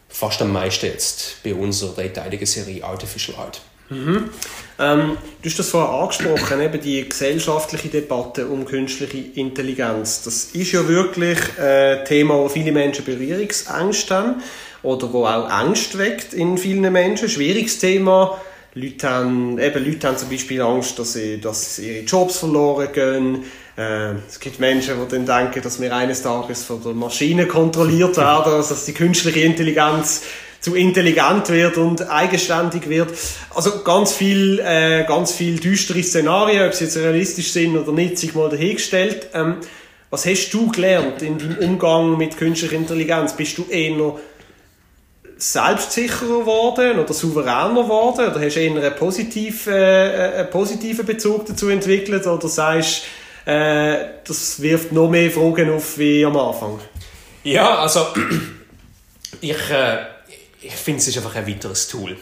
[0.08, 3.60] fast am meisten jetzt bei unserer dreiteiligen Serie Artificial Art.
[3.88, 4.30] Mhm.
[4.78, 10.22] Ähm, du hast das vorher angesprochen, eben die gesellschaftliche Debatte um künstliche Intelligenz.
[10.22, 14.42] Das ist ja wirklich ein äh, Thema, wo viele Menschen Berührungsängste haben
[14.82, 17.28] oder wo auch Angst weckt in vielen Menschen.
[17.28, 18.40] Schwieriges Thema.
[18.74, 23.44] Leute haben, eben Leute haben zum Beispiel Angst, dass, sie, dass ihre Jobs verloren gehen.
[23.78, 28.18] Äh, es gibt Menschen, die dann denken, dass wir eines Tages von der Maschine kontrolliert
[28.18, 30.22] werden, also dass die künstliche Intelligenz
[30.66, 33.10] zu intelligent wird und eigenständig wird.
[33.54, 38.18] Also ganz viel, äh, ganz viel düstere Szenarien, ob sie jetzt realistisch sind oder nicht,
[38.18, 39.28] sich mal dahingestellt.
[39.32, 39.58] Ähm,
[40.10, 43.34] was hast du gelernt in deinem Umgang mit künstlicher Intelligenz?
[43.34, 44.16] Bist du eher
[45.36, 48.28] selbstsicherer geworden oder souveräner geworden?
[48.28, 52.26] Oder hast du eher einen positiven, äh, einen positiven Bezug dazu entwickelt?
[52.26, 53.04] Oder sagst
[53.44, 56.80] äh, das wirft noch mehr Fragen auf wie am Anfang?
[57.44, 58.08] Ja, also
[59.40, 59.70] ich...
[59.70, 60.15] Äh
[60.66, 62.16] ich finde, es ist einfach ein weiteres Tool.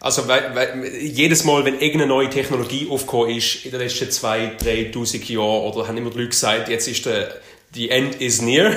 [0.00, 4.52] Also, weil, weil, jedes Mal, wenn irgendeine neue Technologie aufgekommen ist, in den letzten zwei,
[4.62, 7.40] drei, tausend Jahren, oder haben immer die Leute gesagt, jetzt ist der,
[7.74, 8.76] die End is near.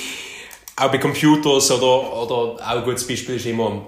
[0.76, 3.84] auch bei Computers oder, oder auch ein gutes Beispiel ist immer,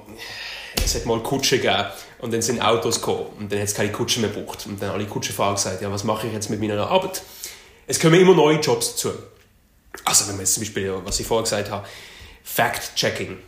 [0.85, 1.87] es hat mal Kutschen gegeben
[2.19, 4.67] und dann sind Autos gekommen und dann hat es keine Kutschen mehr gebraucht.
[4.67, 7.23] Und dann alle Kutschenfahrer gesagt, ja, was mache ich jetzt mit meiner Arbeit?
[7.87, 9.13] Es kommen immer neue Jobs dazu.
[10.05, 11.87] Also, wenn man jetzt zum Beispiel, was ich vorher gesagt habe,
[12.45, 13.39] Fact-Checking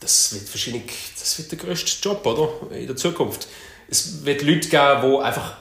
[0.00, 0.82] das wird wahrscheinlich
[1.18, 2.74] das wird der größte Job oder?
[2.74, 3.48] in der Zukunft.
[3.88, 5.56] Es wird Leute geben, die einfach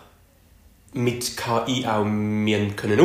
[0.93, 2.99] mit KI auch umgehen können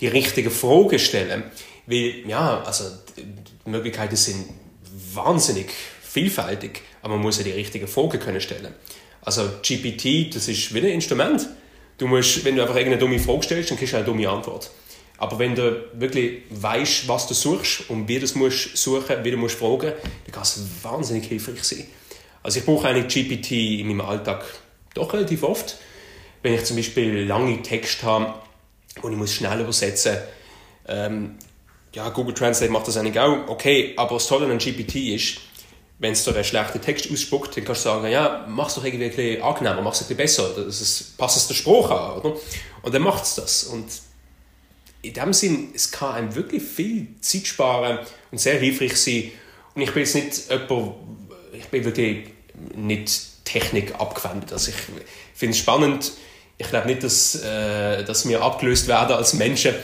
[0.00, 1.44] die richtigen Fragen stellen.
[1.86, 2.84] Weil, ja, also
[3.16, 4.44] die Möglichkeiten sind
[5.14, 5.70] wahnsinnig
[6.02, 8.74] vielfältig, aber man muss ja die richtigen Fragen können stellen.
[9.22, 11.48] Also GPT, das ist wie ein Instrument.
[11.96, 14.70] Du musst, wenn du einfach irgendeine dumme Frage stellst, dann kriegst du eine dumme Antwort.
[15.18, 19.32] Aber wenn du wirklich weißt, was du suchst und wie du es musst suchen, wie
[19.32, 19.92] du musst fragen,
[20.24, 21.86] dann kann es wahnsinnig hilfreich sein.
[22.42, 24.44] Also ich brauche eigentlich GPT in meinem Alltag
[24.94, 25.76] doch relativ oft.
[26.42, 28.34] Wenn ich zum Beispiel lange Texte habe
[29.02, 30.18] und ich muss schnell übersetzen,
[30.86, 31.36] ähm,
[31.94, 35.38] ja, Google Translate macht das eigentlich auch, okay, aber das Tolle an GPT ist,
[35.98, 38.84] wenn es dir einen schlechten Text ausspuckt, dann kannst du sagen, ja, mach es doch
[38.84, 41.90] irgendwie ein bisschen angenehmer, mach es ein bisschen besser, das ist, passt es der Spruch
[41.90, 42.36] an, oder?
[42.82, 43.64] Und dann macht es das.
[43.64, 43.86] Und
[45.02, 47.98] in dem Sinn, es kann einem wirklich viel Zeit sparen
[48.30, 49.30] und sehr hilfreich sein.
[49.74, 50.94] Und ich bin jetzt nicht jemand,
[51.52, 52.28] ich bin wirklich
[52.74, 54.52] nicht Technik abgewendet.
[54.52, 54.76] Also ich
[55.34, 56.12] finde es spannend.
[56.58, 59.74] Ich glaube nicht, dass, äh, dass wir abgelöst werden als Menschen.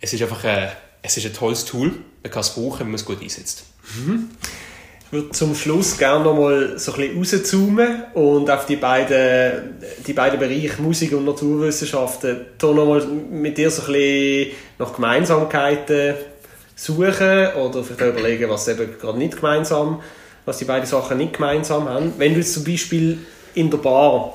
[0.00, 1.92] Es ist einfach ein, es ist ein tolles Tool.
[2.22, 3.64] Man kann es brauchen, wenn man es gut einsetzt.
[3.96, 4.30] Mhm
[5.12, 10.14] würde zum Schluss gerne noch mal so ein bisschen rauszoomen und auf die beiden, die
[10.14, 16.14] beiden Bereiche Musik und Naturwissenschaften da noch mal mit dir so ein bisschen nach Gemeinsamkeiten
[16.74, 20.00] suchen oder vielleicht überlegen, was eben gerade nicht gemeinsam,
[20.46, 22.14] was die beiden Sachen nicht gemeinsam haben.
[22.16, 23.18] Wenn du jetzt zum Beispiel
[23.54, 24.32] in der Bar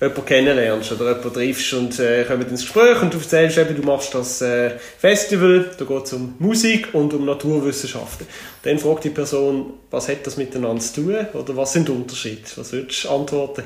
[0.00, 3.82] jemanden kennenlernst oder jemanden triffst und äh, kommt ins Gespräch und du erzählst eben, du
[3.82, 8.26] machst das äh, Festival, da geht es um Musik und um Naturwissenschaften.
[8.62, 12.42] Dann fragt die Person, was hat das miteinander zu tun oder was sind die Unterschiede?
[12.56, 13.64] Was würdest du antworten?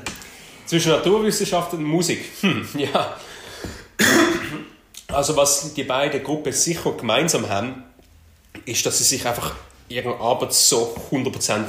[0.65, 2.21] Zwischen Naturwissenschaften und Musik?
[2.41, 3.15] Hm, ja.
[5.07, 7.83] Also was die beiden Gruppen sicher gemeinsam haben,
[8.65, 9.55] ist, dass sie sich einfach
[9.89, 11.65] ihre Arbeit so 100%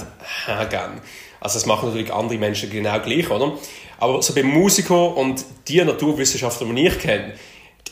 [0.46, 1.00] hergeben.
[1.40, 3.58] Also das machen natürlich andere Menschen genau gleich, oder?
[3.99, 7.34] Aber so bei Musikern und die Naturwissenschaftler, die ich kenne,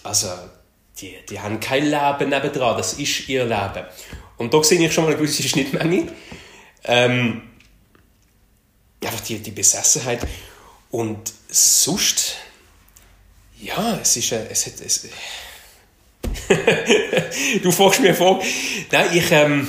[0.03, 0.29] also
[1.01, 3.87] die, die haben kein Leben nebendran, das ist ihr Leben.
[4.37, 6.09] Und da sehe ich schon mal eine gewisse Schnittmenge.
[6.85, 7.43] Ähm,
[9.05, 10.27] einfach die, die Besessenheit.
[10.91, 12.37] Und sonst,
[13.61, 15.09] ja, es ist, es hat, es,
[17.63, 18.43] du fragst mir vor,
[18.91, 19.67] nein, ich, ähm,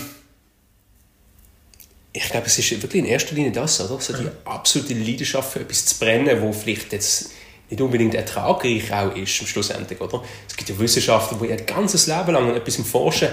[2.16, 4.00] ich glaube, es ist wirklich in erster Linie das, oder?
[4.00, 7.32] So die absolute Leidenschaft für etwas zu brennen, wo vielleicht jetzt
[7.70, 10.24] nicht unbedingt ertragreich auch ist, am Schlussendlich, oder?
[10.48, 13.30] Es gibt ja Wissenschaftler, die ihr ganzes Leben lang an etwas forschen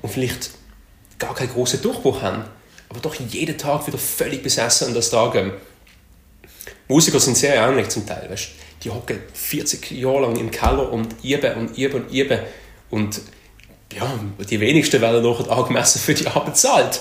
[0.00, 0.50] und vielleicht
[1.18, 2.44] gar keinen großen Durchbruch haben,
[2.88, 5.38] aber doch jeden Tag wieder völlig besessen an das Tag.
[6.88, 8.48] Musiker sind sehr ähnlich zum Teil, weißt?
[8.82, 12.40] Die hocken 40 Jahre lang im Keller und üben und üben und üben
[12.90, 13.20] und
[13.94, 14.18] ja,
[14.48, 17.00] die wenigsten werden nachher angemessen für die Arbeit zahlt.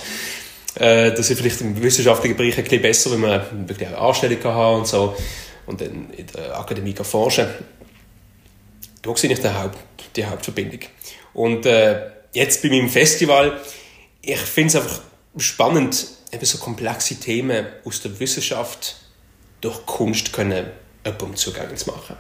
[0.76, 4.44] Äh, das ist vielleicht im wissenschaftlichen Bereich ein bisschen besser, wenn man wirklich eine Anstellung
[4.44, 5.16] haben und so
[5.66, 7.48] und dann in der Akademie forschen
[9.02, 9.78] Da sehe ich die, Haupt,
[10.16, 10.80] die Hauptverbindung.
[11.34, 13.60] Und äh, jetzt bei meinem Festival,
[14.22, 15.02] ich finde es einfach
[15.38, 18.96] spannend, eben so komplexe Themen aus der Wissenschaft
[19.62, 20.68] durch Kunst können
[21.06, 22.16] jemandem zugänglich zu machen.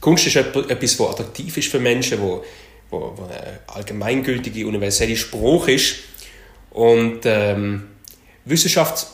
[0.00, 2.44] Kunst ist etwas, was attraktiv ist für Menschen, wo,
[2.90, 5.96] wo, wo ein allgemeingültiger, universeller Spruch ist.
[6.72, 7.88] Und ähm,
[8.44, 9.06] Wissenschaft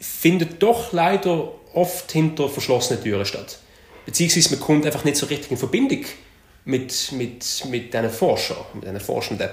[0.00, 3.58] findet doch leider oft hinter verschlossenen Türen statt.
[4.06, 6.04] Beziehungsweise man kommt einfach nicht so richtig in Verbindung
[6.64, 9.50] mit, mit, mit diesen Forschern, mit diesen Forschenden.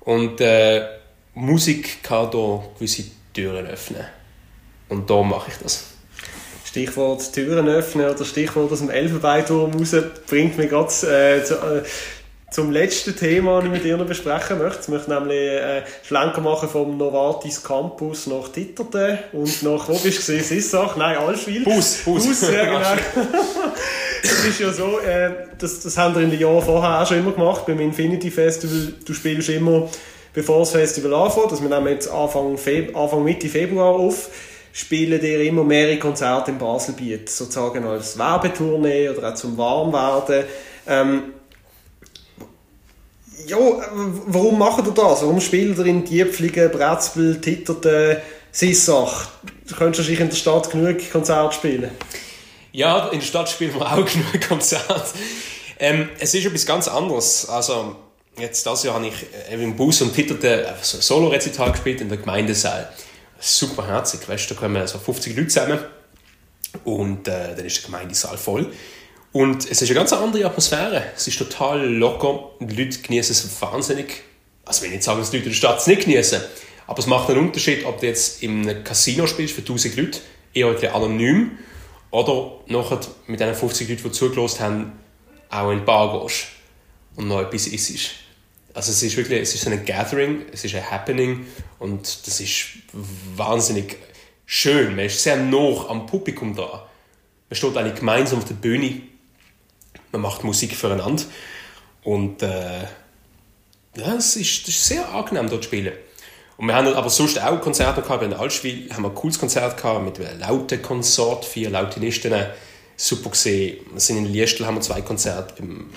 [0.00, 0.86] Und äh,
[1.34, 4.04] Musik kann da gewisse Türen öffnen.
[4.88, 5.84] Und da mache ich das.
[6.64, 9.94] Stichwort Türen öffnen oder Stichwort aus dem Elfenbeinturm raus
[10.26, 11.82] bringt mich gerade äh, zu, äh,
[12.54, 14.82] zum letzten Thema, das ich mit dir noch besprechen möchte.
[14.82, 20.28] Ich möchte nämlich äh, Schlenker machen vom Novartis Campus nach Titterten und nach, wo bist
[20.28, 20.94] du Sissach?
[20.94, 21.64] Nein, Allschwil.
[21.64, 22.24] Bus, Bus.
[22.24, 23.26] Bus, ja genau.
[24.22, 27.18] Es ist ja so, äh, das, das haben wir in den Jahren vorher auch schon
[27.18, 28.94] immer gemacht, beim Infinity Festival.
[29.04, 29.88] Du spielst immer,
[30.32, 34.30] bevor das Festival anfängt, also wir nehmen jetzt Anfang, Feb Anfang Mitte Februar auf,
[34.72, 40.44] spielen dir immer mehrere Konzerte im Baselbiet, sozusagen als Werbetournee oder auch zum Warmwerden.
[40.86, 41.22] Ähm,
[43.46, 43.58] ja,
[44.26, 45.22] warum macht ihr das?
[45.22, 48.18] Warum spielt ihr in Diepfligen, Bretzbel, Titterten,
[48.52, 49.28] Sissach?
[49.66, 51.90] Du könntest wahrscheinlich in der Stadt genug Konzerte spielen.
[52.72, 55.04] Ja, in der Stadt spielen wir auch genug Konzerte.
[55.78, 57.48] Ähm, es ist etwas ganz anderes.
[57.48, 57.96] Also,
[58.38, 62.18] jetzt das Jahr habe ich äh, im Bus und Titterten ein Solo-Rezital gespielt in der
[62.18, 62.90] Gemeindesaal.
[63.38, 65.78] Super herzig, weißt du, da kommen so 50 Leute zusammen
[66.84, 68.72] und äh, dann ist der Gemeindesaal voll.
[69.34, 71.06] Und es ist eine ganz andere Atmosphäre.
[71.16, 72.52] Es ist total locker.
[72.60, 74.22] Die Leute genießen es wahnsinnig.
[74.64, 76.40] Also, ich will nicht sagen, dass die Leute in der Stadt es nicht genießen.
[76.86, 80.20] Aber es macht einen Unterschied, ob du jetzt einem Casino spielst für 1000 Leute,
[80.52, 81.58] eher ein anonym,
[82.12, 84.92] oder nachher mit den 50 Leuten, die zugelassen haben,
[85.50, 86.46] auch in die Bar gehst
[87.16, 88.10] und noch etwas isst.
[88.72, 91.44] Also es ist wirklich, es ist ein Gathering, es ist ein Happening
[91.80, 93.96] und das ist wahnsinnig
[94.46, 94.94] schön.
[94.94, 96.88] Man ist sehr nah am Publikum da.
[97.50, 99.00] Man steht alle gemeinsam auf der Bühne
[100.14, 101.24] man macht Musik füreinander.
[102.02, 102.82] Und äh,
[103.96, 105.92] ja, es ist, ist sehr angenehm dort zu spielen.
[106.56, 108.22] Und wir haben aber sonst auch Konzerte gehabt.
[108.22, 112.32] In Altschwil haben wir ein cooles Konzert gehabt mit einem lauten Konsort, vier Lautinisten.
[112.96, 113.78] Super gesehen.
[113.90, 115.90] Wir sind in Liestel haben wir zwei Konzerte beim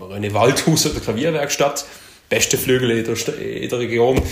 [0.00, 1.86] René Waldhaus oder Klavierwerkstatt.
[2.28, 4.22] Beste Flügel in der, in der Region.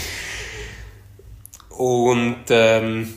[1.71, 3.15] Und ähm,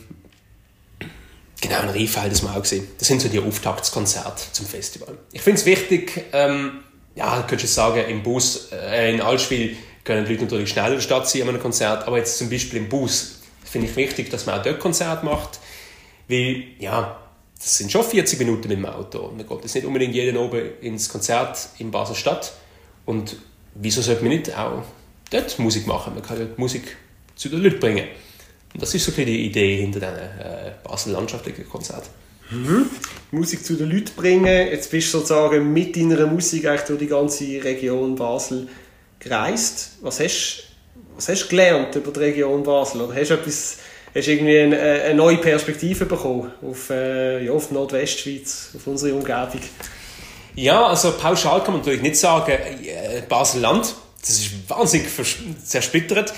[1.66, 2.86] Genau, in Riefeld das wir auch gesehen.
[2.98, 5.16] Das sind so die Auftaktskonzerte zum Festival.
[5.32, 6.80] Ich finde es wichtig, ähm,
[7.14, 10.94] ja, könntest du sagen, im Bus äh, in Allschwil können die Leute natürlich schneller in
[10.96, 14.28] der Stadt sein an einem Konzert, aber jetzt zum Beispiel im Bus finde ich wichtig,
[14.28, 15.58] dass man auch dort Konzert macht,
[16.28, 17.18] weil, ja,
[17.56, 19.32] das sind schon 40 Minuten mit dem Auto.
[19.34, 22.52] Man geht jetzt nicht unbedingt jeden oben ins Konzert in Basel-Stadt
[23.06, 23.36] und
[23.74, 24.82] wieso sollte man nicht auch
[25.30, 26.12] dort Musik machen?
[26.12, 26.94] Man kann ja Musik
[27.36, 28.06] zu den Leuten bringen.
[28.74, 32.10] Und das ist so ein die Idee hinter diesem äh, Basel-landschaftlichen Konzert.
[32.50, 32.86] Mhm.
[33.30, 34.68] Musik zu den Leuten bringen.
[34.68, 38.68] Jetzt bist du sozusagen mit deiner Musik eigentlich durch die ganze Region Basel
[39.18, 39.92] gereist.
[40.02, 40.64] Was hast,
[41.14, 43.00] was hast du gelernt über die Region Basel?
[43.02, 43.76] Oder hast du etwas,
[44.14, 49.60] hast irgendwie eine, eine neue Perspektive bekommen auf, äh, ja, auf Nordwestschweiz, auf unsere Umgebung?
[50.56, 55.08] Ja, also pauschal kann man natürlich nicht sagen, äh, Basel-Land, das ist wahnsinnig
[55.64, 56.32] zersplittert.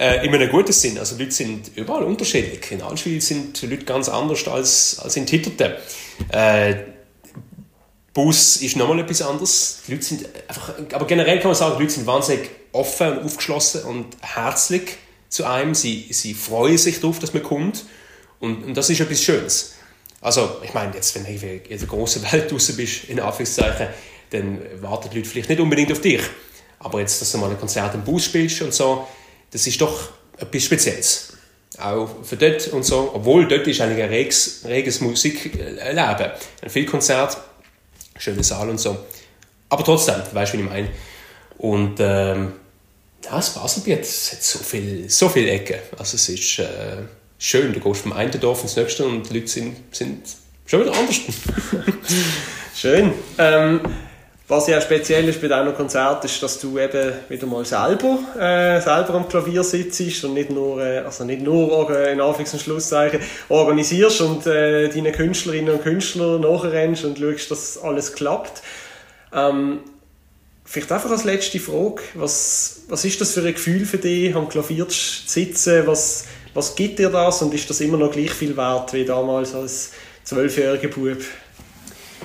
[0.00, 0.98] Äh, in einem guten Sinn.
[0.98, 2.72] Also Leute sind überall unterschiedlich.
[2.72, 5.74] In Allschwil sind Leute ganz anders als, als in Titterten.
[6.30, 6.74] Äh,
[8.14, 9.82] Bus ist nochmal etwas anderes.
[9.86, 13.24] Die Leute sind einfach, aber generell kann man sagen, die Leute sind wahnsinnig offen und
[13.26, 14.96] aufgeschlossen und herzlich
[15.28, 15.74] zu einem.
[15.74, 17.84] Sie, sie freuen sich darauf, dass man kommt.
[18.38, 19.74] Und, und das ist etwas Schönes.
[20.22, 23.88] Also, ich meine, jetzt, wenn du in der großen Welt draußen bist, in Anführungszeichen,
[24.30, 26.22] dann warten die Leute vielleicht nicht unbedingt auf dich.
[26.78, 29.06] Aber jetzt, dass du mal ein Konzert im Bus spielst und so,
[29.50, 31.32] das ist doch etwas Spezielles.
[31.78, 35.78] Auch für dort und so, obwohl dort ist eigentlich ein reges, reges Musikleben.
[35.78, 37.36] Ein viel Konzert,
[38.18, 38.96] schöner Saal und so.
[39.68, 40.88] Aber trotzdem, du weißt, wie ich meine.
[41.58, 42.52] Und ähm,
[43.22, 45.78] das Baselbiet hat so viele so viel Ecken.
[45.96, 46.96] Also es ist äh,
[47.38, 50.22] schön, du gehst vom einen Dorf ins nächste und die Leute sind, sind
[50.66, 51.16] schon wieder anders.
[52.74, 53.12] schön.
[53.38, 53.80] Ähm,
[54.50, 58.80] was ja speziell ist bei deinem Konzert, ist, dass du eben wieder mal selber, äh,
[58.80, 62.60] selber am Klavier sitzt und nicht nur, äh, also nicht nur äh, in Anführungs- und
[62.60, 68.62] Schlusszeichen organisierst und äh, deinen Künstlerinnen und Künstlern nachrennst und schaust, dass alles klappt.
[69.32, 69.80] Ähm,
[70.64, 74.48] vielleicht einfach als letzte Frage, was, was ist das für ein Gefühl für dich, am
[74.48, 75.86] Klavier zu sitzen?
[75.86, 76.24] Was,
[76.54, 79.92] was gibt dir das und ist das immer noch gleich viel wert wie damals als
[80.24, 81.18] zwölfjähriger Bub?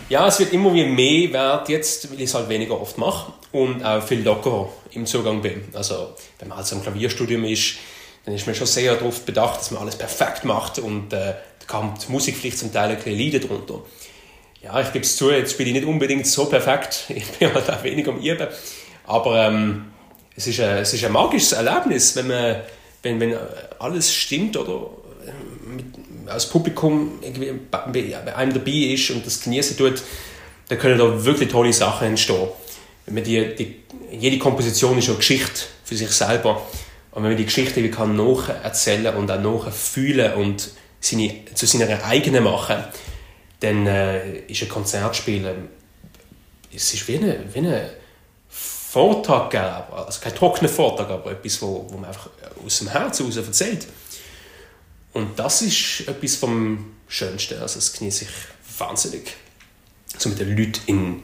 [0.10, 3.34] Ja, es wird immer wie mehr wert jetzt, weil ich es halt weniger oft mache
[3.52, 5.64] und auch viel lockerer im Zugang bin.
[5.74, 7.76] Also, wenn man halt so im Klavierstudium ist,
[8.26, 11.66] dann ist man schon sehr darauf bedacht, dass man alles perfekt macht und äh, da
[11.68, 13.82] kommt die Musik vielleicht zum Teil ein bisschen Leiden drunter.
[14.62, 17.70] Ja, ich gebe es zu, jetzt spiele ich nicht unbedingt so perfekt, ich bin halt
[17.70, 18.48] auch weniger am Üben,
[19.06, 19.86] aber ähm,
[20.36, 22.62] es, ist ein, es ist ein magisches Erlebnis, wenn, man,
[23.04, 23.38] wenn, wenn
[23.78, 24.90] alles stimmt oder
[25.26, 25.86] äh, mit,
[26.28, 27.20] als Publikum
[27.72, 30.02] bei einem dabei ist und das genießen tut,
[30.68, 32.48] dann können da wirklich tolle Sachen entstehen.
[33.06, 33.76] Wenn man die, die,
[34.12, 36.62] jede Komposition ist eine Geschichte für sich selber.
[37.12, 42.04] Und wenn man die Geschichte wie kann nacherzählen und auch nachfühlen und seine, zu seiner
[42.04, 42.84] eigenen machen,
[43.60, 45.50] dann äh, ist ein Konzertspiel,
[46.76, 47.90] es ist wie ein wie eine
[48.50, 52.30] Vortrag, also kein trockener Vortrag, aber etwas, wo, wo man einfach
[52.66, 53.88] aus dem Herzen heraus erzählt.
[55.16, 57.58] Und das ist etwas vom Schönsten.
[57.60, 59.34] Also das genieße ich wahnsinnig.
[60.18, 61.24] So mit den Leuten in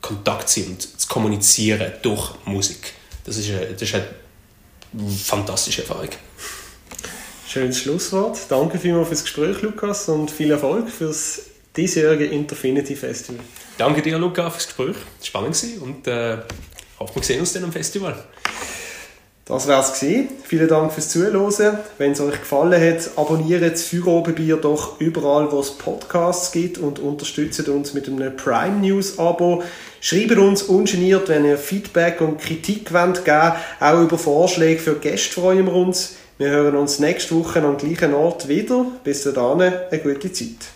[0.00, 2.94] Kontakt zu sein und zu kommunizieren durch Musik.
[3.24, 4.08] Das ist eine, das ist eine
[5.24, 6.08] fantastische Erfahrung.
[7.48, 8.40] Schönes Schlusswort.
[8.48, 11.42] Danke vielmals fürs Gespräch, Lukas, und viel Erfolg fürs
[11.76, 13.40] diesjährige Interfinity Festival.
[13.78, 14.96] Danke dir, Lukas, fürs Gespräch.
[15.22, 16.38] Spannend war und äh,
[16.98, 18.24] hoffe, wir sehen uns dann am Festival.
[19.48, 19.92] Das war es
[20.42, 21.78] Vielen Dank fürs Zuhören.
[21.98, 23.84] Wenn es euch gefallen hat, abonniert das
[24.60, 29.62] doch überall, wo es Podcasts gibt und unterstützt uns mit einem Prime News Abo.
[30.00, 35.40] Schreibt uns ungeniert, wenn ihr Feedback und Kritik wollt geben Auch über Vorschläge für Gäste
[35.40, 36.16] freuen wir uns.
[36.38, 38.84] Wir hören uns nächste Woche am gleichen Ort wieder.
[39.04, 40.75] Bis dahin, eine gute Zeit.